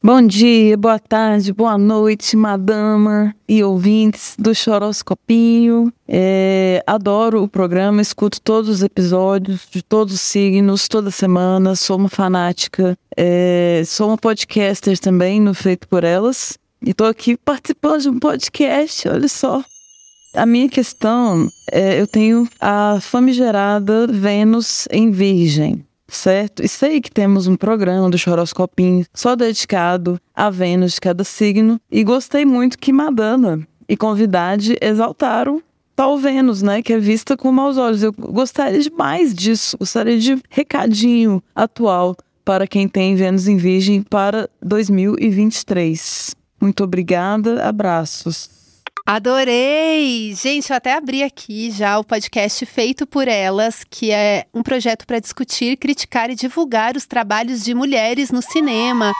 Bom 0.00 0.22
dia, 0.22 0.76
boa 0.76 0.98
tarde, 0.98 1.52
boa 1.52 1.76
noite, 1.76 2.36
madama 2.36 3.34
e 3.48 3.64
ouvintes 3.64 4.36
do 4.38 4.54
Choroscopinho. 4.54 5.92
É, 6.06 6.82
adoro 6.86 7.42
o 7.42 7.48
programa, 7.48 8.00
escuto 8.00 8.40
todos 8.40 8.70
os 8.70 8.82
episódios 8.82 9.66
de 9.68 9.82
todos 9.82 10.14
os 10.14 10.20
signos, 10.20 10.86
toda 10.86 11.10
semana. 11.10 11.74
Sou 11.74 11.96
uma 11.96 12.08
fanática. 12.08 12.96
É, 13.16 13.82
sou 13.84 14.08
uma 14.08 14.16
podcaster 14.16 14.96
também 14.98 15.40
no 15.40 15.52
Feito 15.52 15.88
por 15.88 16.04
Elas. 16.04 16.56
E 16.80 16.94
tô 16.94 17.04
aqui 17.04 17.36
participando 17.36 18.02
de 18.02 18.08
um 18.08 18.18
podcast, 18.18 19.08
olha 19.08 19.28
só. 19.28 19.64
A 20.34 20.46
minha 20.46 20.68
questão 20.68 21.48
é: 21.70 22.00
eu 22.00 22.06
tenho 22.06 22.48
a 22.60 22.98
famigerada 23.00 24.06
Vênus 24.06 24.86
em 24.90 25.10
Virgem 25.10 25.84
certo? 26.08 26.64
E 26.64 26.68
sei 26.68 27.00
que 27.00 27.10
temos 27.10 27.46
um 27.46 27.56
programa 27.56 28.08
do 28.08 28.18
Choroscopinho 28.18 29.04
só 29.14 29.36
dedicado 29.36 30.18
a 30.34 30.50
Vênus 30.50 30.94
de 30.94 31.00
cada 31.00 31.22
signo. 31.22 31.80
E 31.90 32.02
gostei 32.02 32.44
muito 32.44 32.78
que 32.78 32.92
Madonna 32.92 33.66
e 33.88 33.96
convidade 33.96 34.76
exaltaram 34.80 35.62
tal 35.94 36.16
Vênus, 36.16 36.62
né? 36.62 36.82
Que 36.82 36.94
é 36.94 36.98
vista 36.98 37.36
com 37.36 37.52
maus 37.52 37.76
olhos. 37.76 38.02
Eu 38.02 38.12
gostaria 38.12 38.80
de 38.80 38.90
mais 38.90 39.34
disso. 39.34 39.76
Gostaria 39.78 40.18
de 40.18 40.40
recadinho 40.48 41.42
atual 41.54 42.16
para 42.44 42.66
quem 42.66 42.88
tem 42.88 43.14
Vênus 43.14 43.46
em 43.46 43.56
Virgem 43.56 44.02
para 44.02 44.48
2023. 44.62 46.37
Muito 46.60 46.82
obrigada, 46.84 47.66
abraços. 47.66 48.50
Adorei! 49.06 50.34
Gente, 50.34 50.68
eu 50.68 50.76
até 50.76 50.92
abri 50.92 51.22
aqui 51.22 51.70
já 51.70 51.98
o 51.98 52.04
podcast 52.04 52.66
Feito 52.66 53.06
por 53.06 53.26
Elas, 53.26 53.82
que 53.82 54.10
é 54.10 54.44
um 54.52 54.62
projeto 54.62 55.06
para 55.06 55.18
discutir, 55.18 55.78
criticar 55.78 56.28
e 56.28 56.34
divulgar 56.34 56.94
os 56.94 57.06
trabalhos 57.06 57.64
de 57.64 57.72
mulheres 57.72 58.30
no 58.30 58.42
cinema. 58.42 59.14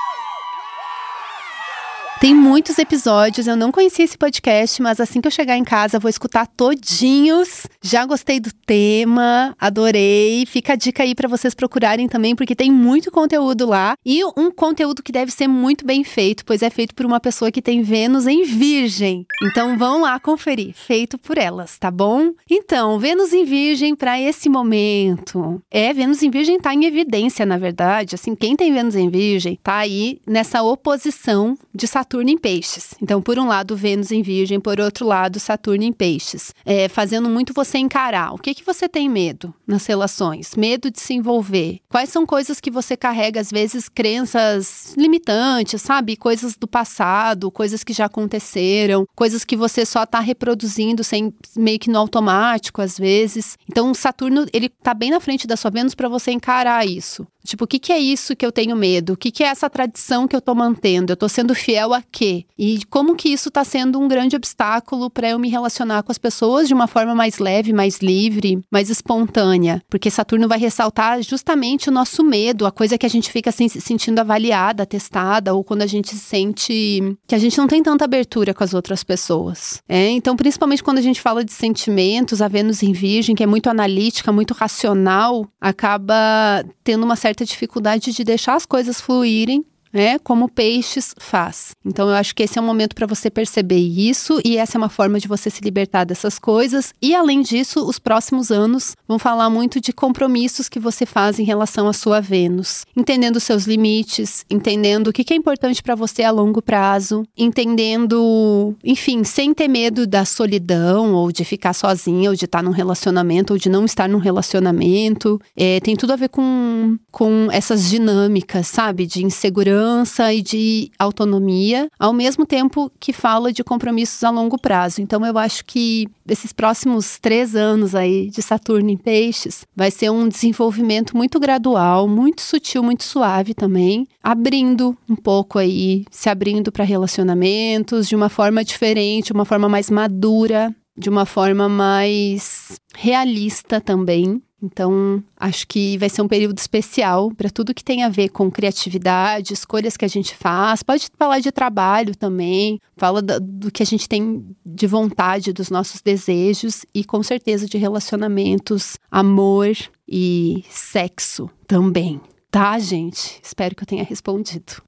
Tem 2.20 2.34
muitos 2.34 2.76
episódios, 2.80 3.46
eu 3.46 3.54
não 3.54 3.70
conhecia 3.70 4.04
esse 4.04 4.18
podcast, 4.18 4.82
mas 4.82 4.98
assim 4.98 5.20
que 5.20 5.28
eu 5.28 5.30
chegar 5.30 5.56
em 5.56 5.62
casa 5.62 6.00
vou 6.00 6.08
escutar 6.08 6.48
todinhos. 6.48 7.68
Já 7.80 8.04
gostei 8.04 8.40
do 8.40 8.52
tema, 8.52 9.54
adorei. 9.56 10.44
Fica 10.44 10.72
a 10.72 10.76
dica 10.76 11.04
aí 11.04 11.14
para 11.14 11.28
vocês 11.28 11.54
procurarem 11.54 12.08
também, 12.08 12.34
porque 12.34 12.56
tem 12.56 12.72
muito 12.72 13.12
conteúdo 13.12 13.66
lá 13.66 13.94
e 14.04 14.24
um 14.36 14.50
conteúdo 14.50 15.00
que 15.00 15.12
deve 15.12 15.30
ser 15.30 15.46
muito 15.46 15.86
bem 15.86 16.02
feito, 16.02 16.44
pois 16.44 16.60
é 16.60 16.68
feito 16.68 16.92
por 16.92 17.06
uma 17.06 17.20
pessoa 17.20 17.52
que 17.52 17.62
tem 17.62 17.82
Vênus 17.82 18.26
em 18.26 18.42
Virgem. 18.42 19.24
Então 19.44 19.78
vão 19.78 20.00
lá 20.00 20.18
conferir, 20.18 20.74
feito 20.74 21.18
por 21.18 21.38
elas, 21.38 21.78
tá 21.78 21.88
bom? 21.88 22.32
Então, 22.50 22.98
Vênus 22.98 23.32
em 23.32 23.44
Virgem 23.44 23.94
para 23.94 24.20
esse 24.20 24.48
momento. 24.48 25.62
É, 25.70 25.92
Vênus 25.92 26.20
em 26.24 26.30
Virgem 26.30 26.58
tá 26.58 26.74
em 26.74 26.84
evidência, 26.84 27.46
na 27.46 27.58
verdade. 27.58 28.16
Assim, 28.16 28.34
quem 28.34 28.56
tem 28.56 28.72
Vênus 28.72 28.96
em 28.96 29.08
Virgem 29.08 29.56
tá 29.62 29.76
aí 29.76 30.20
nessa 30.26 30.64
oposição 30.64 31.56
de 31.72 31.86
Saturno 31.86 32.07
Saturno 32.08 32.30
em 32.30 32.38
Peixes. 32.38 32.94
Então, 33.02 33.20
por 33.20 33.38
um 33.38 33.46
lado, 33.46 33.76
Vênus 33.76 34.10
em 34.10 34.22
Virgem, 34.22 34.58
por 34.58 34.80
outro 34.80 35.06
lado, 35.06 35.38
Saturno 35.38 35.84
em 35.84 35.92
Peixes. 35.92 36.54
É, 36.64 36.88
fazendo 36.88 37.28
muito 37.28 37.52
você 37.52 37.76
encarar. 37.76 38.32
O 38.32 38.38
que, 38.38 38.54
que 38.54 38.64
você 38.64 38.88
tem 38.88 39.10
medo 39.10 39.54
nas 39.66 39.84
relações? 39.84 40.56
Medo 40.56 40.90
de 40.90 40.98
se 41.00 41.12
envolver. 41.12 41.80
Quais 41.86 42.08
são 42.08 42.24
coisas 42.24 42.62
que 42.62 42.70
você 42.70 42.96
carrega, 42.96 43.38
às 43.38 43.50
vezes, 43.50 43.90
crenças 43.90 44.94
limitantes, 44.96 45.82
sabe? 45.82 46.16
Coisas 46.16 46.56
do 46.56 46.66
passado, 46.66 47.50
coisas 47.50 47.84
que 47.84 47.92
já 47.92 48.06
aconteceram, 48.06 49.06
coisas 49.14 49.44
que 49.44 49.54
você 49.54 49.84
só 49.84 50.04
está 50.04 50.18
reproduzindo 50.18 51.04
sem 51.04 51.30
meio 51.54 51.78
que 51.78 51.90
no 51.90 51.98
automático, 51.98 52.80
às 52.80 52.96
vezes. 52.96 53.58
Então, 53.70 53.92
Saturno, 53.92 54.46
ele 54.50 54.70
tá 54.70 54.94
bem 54.94 55.10
na 55.10 55.20
frente 55.20 55.46
da 55.46 55.58
sua 55.58 55.70
Vênus 55.70 55.94
para 55.94 56.08
você 56.08 56.30
encarar 56.30 56.86
isso. 56.86 57.26
Tipo, 57.44 57.64
o 57.64 57.66
que, 57.66 57.78
que 57.78 57.92
é 57.92 57.98
isso 57.98 58.36
que 58.36 58.44
eu 58.44 58.52
tenho 58.52 58.76
medo? 58.76 59.14
O 59.14 59.16
que, 59.16 59.30
que 59.30 59.42
é 59.42 59.46
essa 59.46 59.70
tradição 59.70 60.28
que 60.28 60.36
eu 60.36 60.40
tô 60.40 60.54
mantendo? 60.54 61.12
Eu 61.12 61.16
tô 61.16 61.28
sendo 61.28 61.54
fiel 61.54 61.94
a 61.94 62.02
quê? 62.02 62.44
E 62.58 62.84
como 62.90 63.16
que 63.16 63.28
isso 63.28 63.50
tá 63.50 63.64
sendo 63.64 63.98
um 63.98 64.06
grande 64.06 64.36
obstáculo 64.36 65.08
para 65.08 65.30
eu 65.30 65.38
me 65.38 65.48
relacionar 65.48 66.02
com 66.02 66.12
as 66.12 66.18
pessoas 66.18 66.68
de 66.68 66.74
uma 66.74 66.86
forma 66.86 67.14
mais 67.14 67.38
leve, 67.38 67.72
mais 67.72 68.00
livre, 68.00 68.60
mais 68.70 68.90
espontânea? 68.90 69.80
Porque 69.88 70.10
Saturno 70.10 70.48
vai 70.48 70.58
ressaltar 70.58 71.22
justamente 71.22 71.88
o 71.88 71.92
nosso 71.92 72.22
medo, 72.22 72.66
a 72.66 72.70
coisa 72.70 72.98
que 72.98 73.06
a 73.06 73.10
gente 73.10 73.30
fica 73.30 73.50
assim, 73.50 73.68
se 73.68 73.80
sentindo 73.80 74.18
avaliada, 74.18 74.84
testada, 74.84 75.54
ou 75.54 75.64
quando 75.64 75.82
a 75.82 75.86
gente 75.86 76.14
sente 76.14 77.16
que 77.26 77.34
a 77.34 77.38
gente 77.38 77.56
não 77.56 77.66
tem 77.66 77.82
tanta 77.82 78.04
abertura 78.04 78.52
com 78.52 78.64
as 78.64 78.74
outras 78.74 79.02
pessoas. 79.02 79.82
É, 79.88 80.10
então, 80.10 80.36
principalmente 80.36 80.82
quando 80.82 80.98
a 80.98 81.02
gente 81.02 81.20
fala 81.20 81.44
de 81.44 81.52
sentimentos, 81.52 82.42
a 82.42 82.48
Vênus 82.48 82.82
em 82.82 82.92
Virgem, 82.92 83.34
que 83.34 83.42
é 83.42 83.46
muito 83.46 83.70
analítica, 83.70 84.32
muito 84.32 84.52
racional, 84.52 85.46
acaba 85.60 86.64
tendo 86.82 87.04
uma 87.04 87.16
certa 87.16 87.27
certa 87.28 87.44
dificuldade 87.44 88.12
de 88.12 88.24
deixar 88.24 88.54
as 88.54 88.64
coisas 88.64 89.00
fluírem 89.00 89.64
né? 89.92 90.18
Como 90.18 90.48
peixes 90.48 91.14
faz. 91.18 91.72
Então 91.84 92.08
eu 92.08 92.14
acho 92.14 92.34
que 92.34 92.42
esse 92.42 92.58
é 92.58 92.62
um 92.62 92.66
momento 92.66 92.94
para 92.94 93.06
você 93.06 93.30
perceber 93.30 93.78
isso 93.78 94.40
e 94.44 94.56
essa 94.56 94.76
é 94.76 94.78
uma 94.78 94.88
forma 94.88 95.18
de 95.18 95.28
você 95.28 95.50
se 95.50 95.62
libertar 95.62 96.04
dessas 96.04 96.38
coisas. 96.38 96.92
E 97.00 97.14
além 97.14 97.42
disso, 97.42 97.86
os 97.86 97.98
próximos 97.98 98.50
anos 98.50 98.94
vão 99.06 99.18
falar 99.18 99.48
muito 99.50 99.80
de 99.80 99.92
compromissos 99.92 100.68
que 100.68 100.78
você 100.78 101.06
faz 101.06 101.38
em 101.38 101.44
relação 101.44 101.88
à 101.88 101.92
sua 101.92 102.20
Vênus, 102.20 102.84
entendendo 102.96 103.40
seus 103.40 103.64
limites, 103.64 104.44
entendendo 104.50 105.08
o 105.08 105.12
que 105.12 105.32
é 105.32 105.36
importante 105.36 105.82
para 105.82 105.94
você 105.94 106.22
a 106.22 106.30
longo 106.30 106.60
prazo, 106.60 107.24
entendendo, 107.36 108.74
enfim, 108.84 109.24
sem 109.24 109.54
ter 109.54 109.68
medo 109.68 110.06
da 110.06 110.24
solidão 110.24 111.14
ou 111.14 111.32
de 111.32 111.44
ficar 111.44 111.72
sozinha 111.72 112.30
ou 112.30 112.36
de 112.36 112.44
estar 112.44 112.62
num 112.62 112.70
relacionamento 112.70 113.52
ou 113.52 113.58
de 113.58 113.68
não 113.68 113.84
estar 113.84 114.08
num 114.08 114.18
relacionamento. 114.18 115.40
É, 115.56 115.80
tem 115.80 115.96
tudo 115.96 116.12
a 116.12 116.16
ver 116.16 116.28
com, 116.28 116.98
com 117.10 117.48
essas 117.50 117.88
dinâmicas, 117.88 118.66
sabe, 118.66 119.06
de 119.06 119.24
insegurança 119.24 119.77
segurança 119.78 120.32
e 120.32 120.42
de 120.42 120.90
autonomia, 120.98 121.88
ao 121.98 122.12
mesmo 122.12 122.44
tempo 122.44 122.90
que 122.98 123.12
fala 123.12 123.52
de 123.52 123.62
compromissos 123.62 124.24
a 124.24 124.30
longo 124.30 124.58
prazo. 124.58 125.00
Então, 125.00 125.24
eu 125.24 125.38
acho 125.38 125.64
que 125.64 126.08
esses 126.28 126.52
próximos 126.52 127.18
três 127.18 127.54
anos 127.54 127.94
aí 127.94 128.28
de 128.30 128.42
Saturno 128.42 128.90
em 128.90 128.96
Peixes 128.96 129.64
vai 129.74 129.90
ser 129.90 130.10
um 130.10 130.28
desenvolvimento 130.28 131.16
muito 131.16 131.38
gradual, 131.38 132.08
muito 132.08 132.42
sutil, 132.42 132.82
muito 132.82 133.04
suave 133.04 133.54
também, 133.54 134.06
abrindo 134.22 134.96
um 135.08 135.16
pouco 135.16 135.58
aí, 135.58 136.04
se 136.10 136.28
abrindo 136.28 136.72
para 136.72 136.84
relacionamentos 136.84 138.08
de 138.08 138.16
uma 138.16 138.28
forma 138.28 138.64
diferente, 138.64 139.32
uma 139.32 139.44
forma 139.44 139.68
mais 139.68 139.90
madura, 139.90 140.74
de 140.96 141.08
uma 141.08 141.24
forma 141.24 141.68
mais 141.68 142.76
realista 142.96 143.80
também. 143.80 144.42
Então, 144.62 145.22
acho 145.36 145.66
que 145.68 145.96
vai 145.98 146.08
ser 146.08 146.20
um 146.20 146.28
período 146.28 146.58
especial 146.58 147.30
para 147.30 147.48
tudo 147.48 147.74
que 147.74 147.84
tem 147.84 148.02
a 148.02 148.08
ver 148.08 148.30
com 148.30 148.50
criatividade, 148.50 149.54
escolhas 149.54 149.96
que 149.96 150.04
a 150.04 150.08
gente 150.08 150.34
faz. 150.34 150.82
Pode 150.82 151.08
falar 151.16 151.38
de 151.38 151.52
trabalho 151.52 152.16
também, 152.16 152.80
fala 152.96 153.22
do, 153.22 153.40
do 153.40 153.70
que 153.70 153.82
a 153.82 153.86
gente 153.86 154.08
tem 154.08 154.44
de 154.66 154.86
vontade, 154.86 155.52
dos 155.52 155.70
nossos 155.70 156.00
desejos 156.00 156.84
e 156.92 157.04
com 157.04 157.22
certeza 157.22 157.66
de 157.66 157.78
relacionamentos, 157.78 158.96
amor 159.10 159.76
e 160.08 160.64
sexo 160.68 161.48
também. 161.66 162.20
Tá, 162.50 162.78
gente? 162.78 163.38
Espero 163.42 163.76
que 163.76 163.82
eu 163.82 163.86
tenha 163.86 164.02
respondido. 164.02 164.87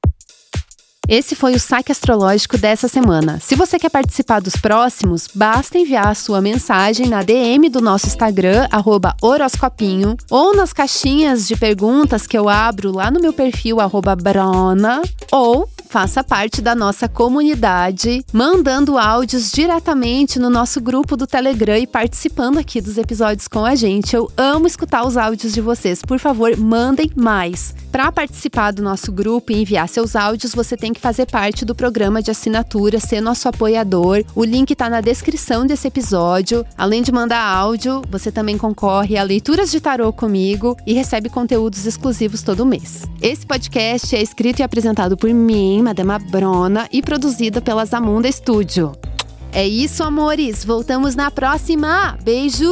Esse 1.11 1.35
foi 1.35 1.57
o 1.57 1.59
saque 1.59 1.91
astrológico 1.91 2.57
dessa 2.57 2.87
semana. 2.87 3.41
Se 3.41 3.57
você 3.57 3.81
quer 3.81 3.91
participar 3.91 4.41
dos 4.41 4.55
próximos, 4.55 5.29
basta 5.35 5.77
enviar 5.77 6.07
a 6.07 6.15
sua 6.15 6.41
mensagem 6.41 7.09
na 7.09 7.21
DM 7.21 7.69
do 7.69 7.81
nosso 7.81 8.07
Instagram, 8.07 8.69
horoscopinho, 9.21 10.17
ou 10.31 10.55
nas 10.55 10.73
caixinhas 10.73 11.49
de 11.49 11.57
perguntas 11.57 12.29
que 12.29 12.39
eu 12.39 12.49
abro 12.49 12.93
lá 12.93 13.11
no 13.11 13.19
meu 13.19 13.33
perfil, 13.33 13.81
Brona, 14.15 15.03
ou 15.33 15.69
Faça 15.91 16.23
parte 16.23 16.63
da 16.63 16.73
nossa 16.73 17.09
comunidade, 17.09 18.25
mandando 18.33 18.97
áudios 18.97 19.51
diretamente 19.51 20.39
no 20.39 20.49
nosso 20.49 20.81
grupo 20.81 21.17
do 21.17 21.27
Telegram 21.27 21.77
e 21.77 21.85
participando 21.85 22.59
aqui 22.59 22.81
dos 22.81 22.97
episódios 22.97 23.49
com 23.49 23.65
a 23.65 23.75
gente. 23.75 24.15
Eu 24.15 24.31
amo 24.37 24.69
escutar 24.69 25.05
os 25.05 25.17
áudios 25.17 25.53
de 25.53 25.61
vocês. 25.61 26.01
Por 26.01 26.21
favor, 26.21 26.57
mandem 26.57 27.11
mais. 27.17 27.75
Para 27.91 28.13
participar 28.13 28.71
do 28.71 28.83
nosso 28.83 29.11
grupo 29.11 29.51
e 29.51 29.63
enviar 29.63 29.89
seus 29.89 30.15
áudios, 30.15 30.55
você 30.55 30.77
tem 30.77 30.93
que 30.93 31.01
fazer 31.01 31.27
parte 31.27 31.65
do 31.65 31.75
programa 31.75 32.23
de 32.23 32.31
assinatura, 32.31 33.01
ser 33.01 33.21
nosso 33.21 33.49
apoiador. 33.49 34.23
O 34.33 34.45
link 34.45 34.71
está 34.71 34.89
na 34.89 35.01
descrição 35.01 35.67
desse 35.67 35.89
episódio. 35.89 36.65
Além 36.79 37.03
de 37.03 37.11
mandar 37.11 37.43
áudio, 37.43 38.01
você 38.09 38.31
também 38.31 38.57
concorre 38.57 39.19
a 39.19 39.25
leituras 39.25 39.73
de 39.73 39.81
tarô 39.81 40.13
comigo 40.13 40.77
e 40.87 40.93
recebe 40.93 41.29
conteúdos 41.29 41.85
exclusivos 41.85 42.45
todo 42.45 42.65
mês. 42.65 43.03
Esse 43.21 43.45
podcast 43.45 44.15
é 44.15 44.23
escrito 44.23 44.61
e 44.61 44.63
apresentado 44.63 45.17
por 45.17 45.35
mim, 45.35 45.80
Madama 45.83 46.19
Brona, 46.19 46.89
e 46.93 47.03
produzida 47.03 47.61
pela 47.61 47.85
Zamunda 47.85 48.31
Studio. 48.31 48.93
É 49.53 49.67
isso, 49.67 50.03
amores. 50.05 50.65
Voltamos 50.65 51.15
na 51.15 51.31
próxima. 51.31 52.17
Beijo! 52.23 52.71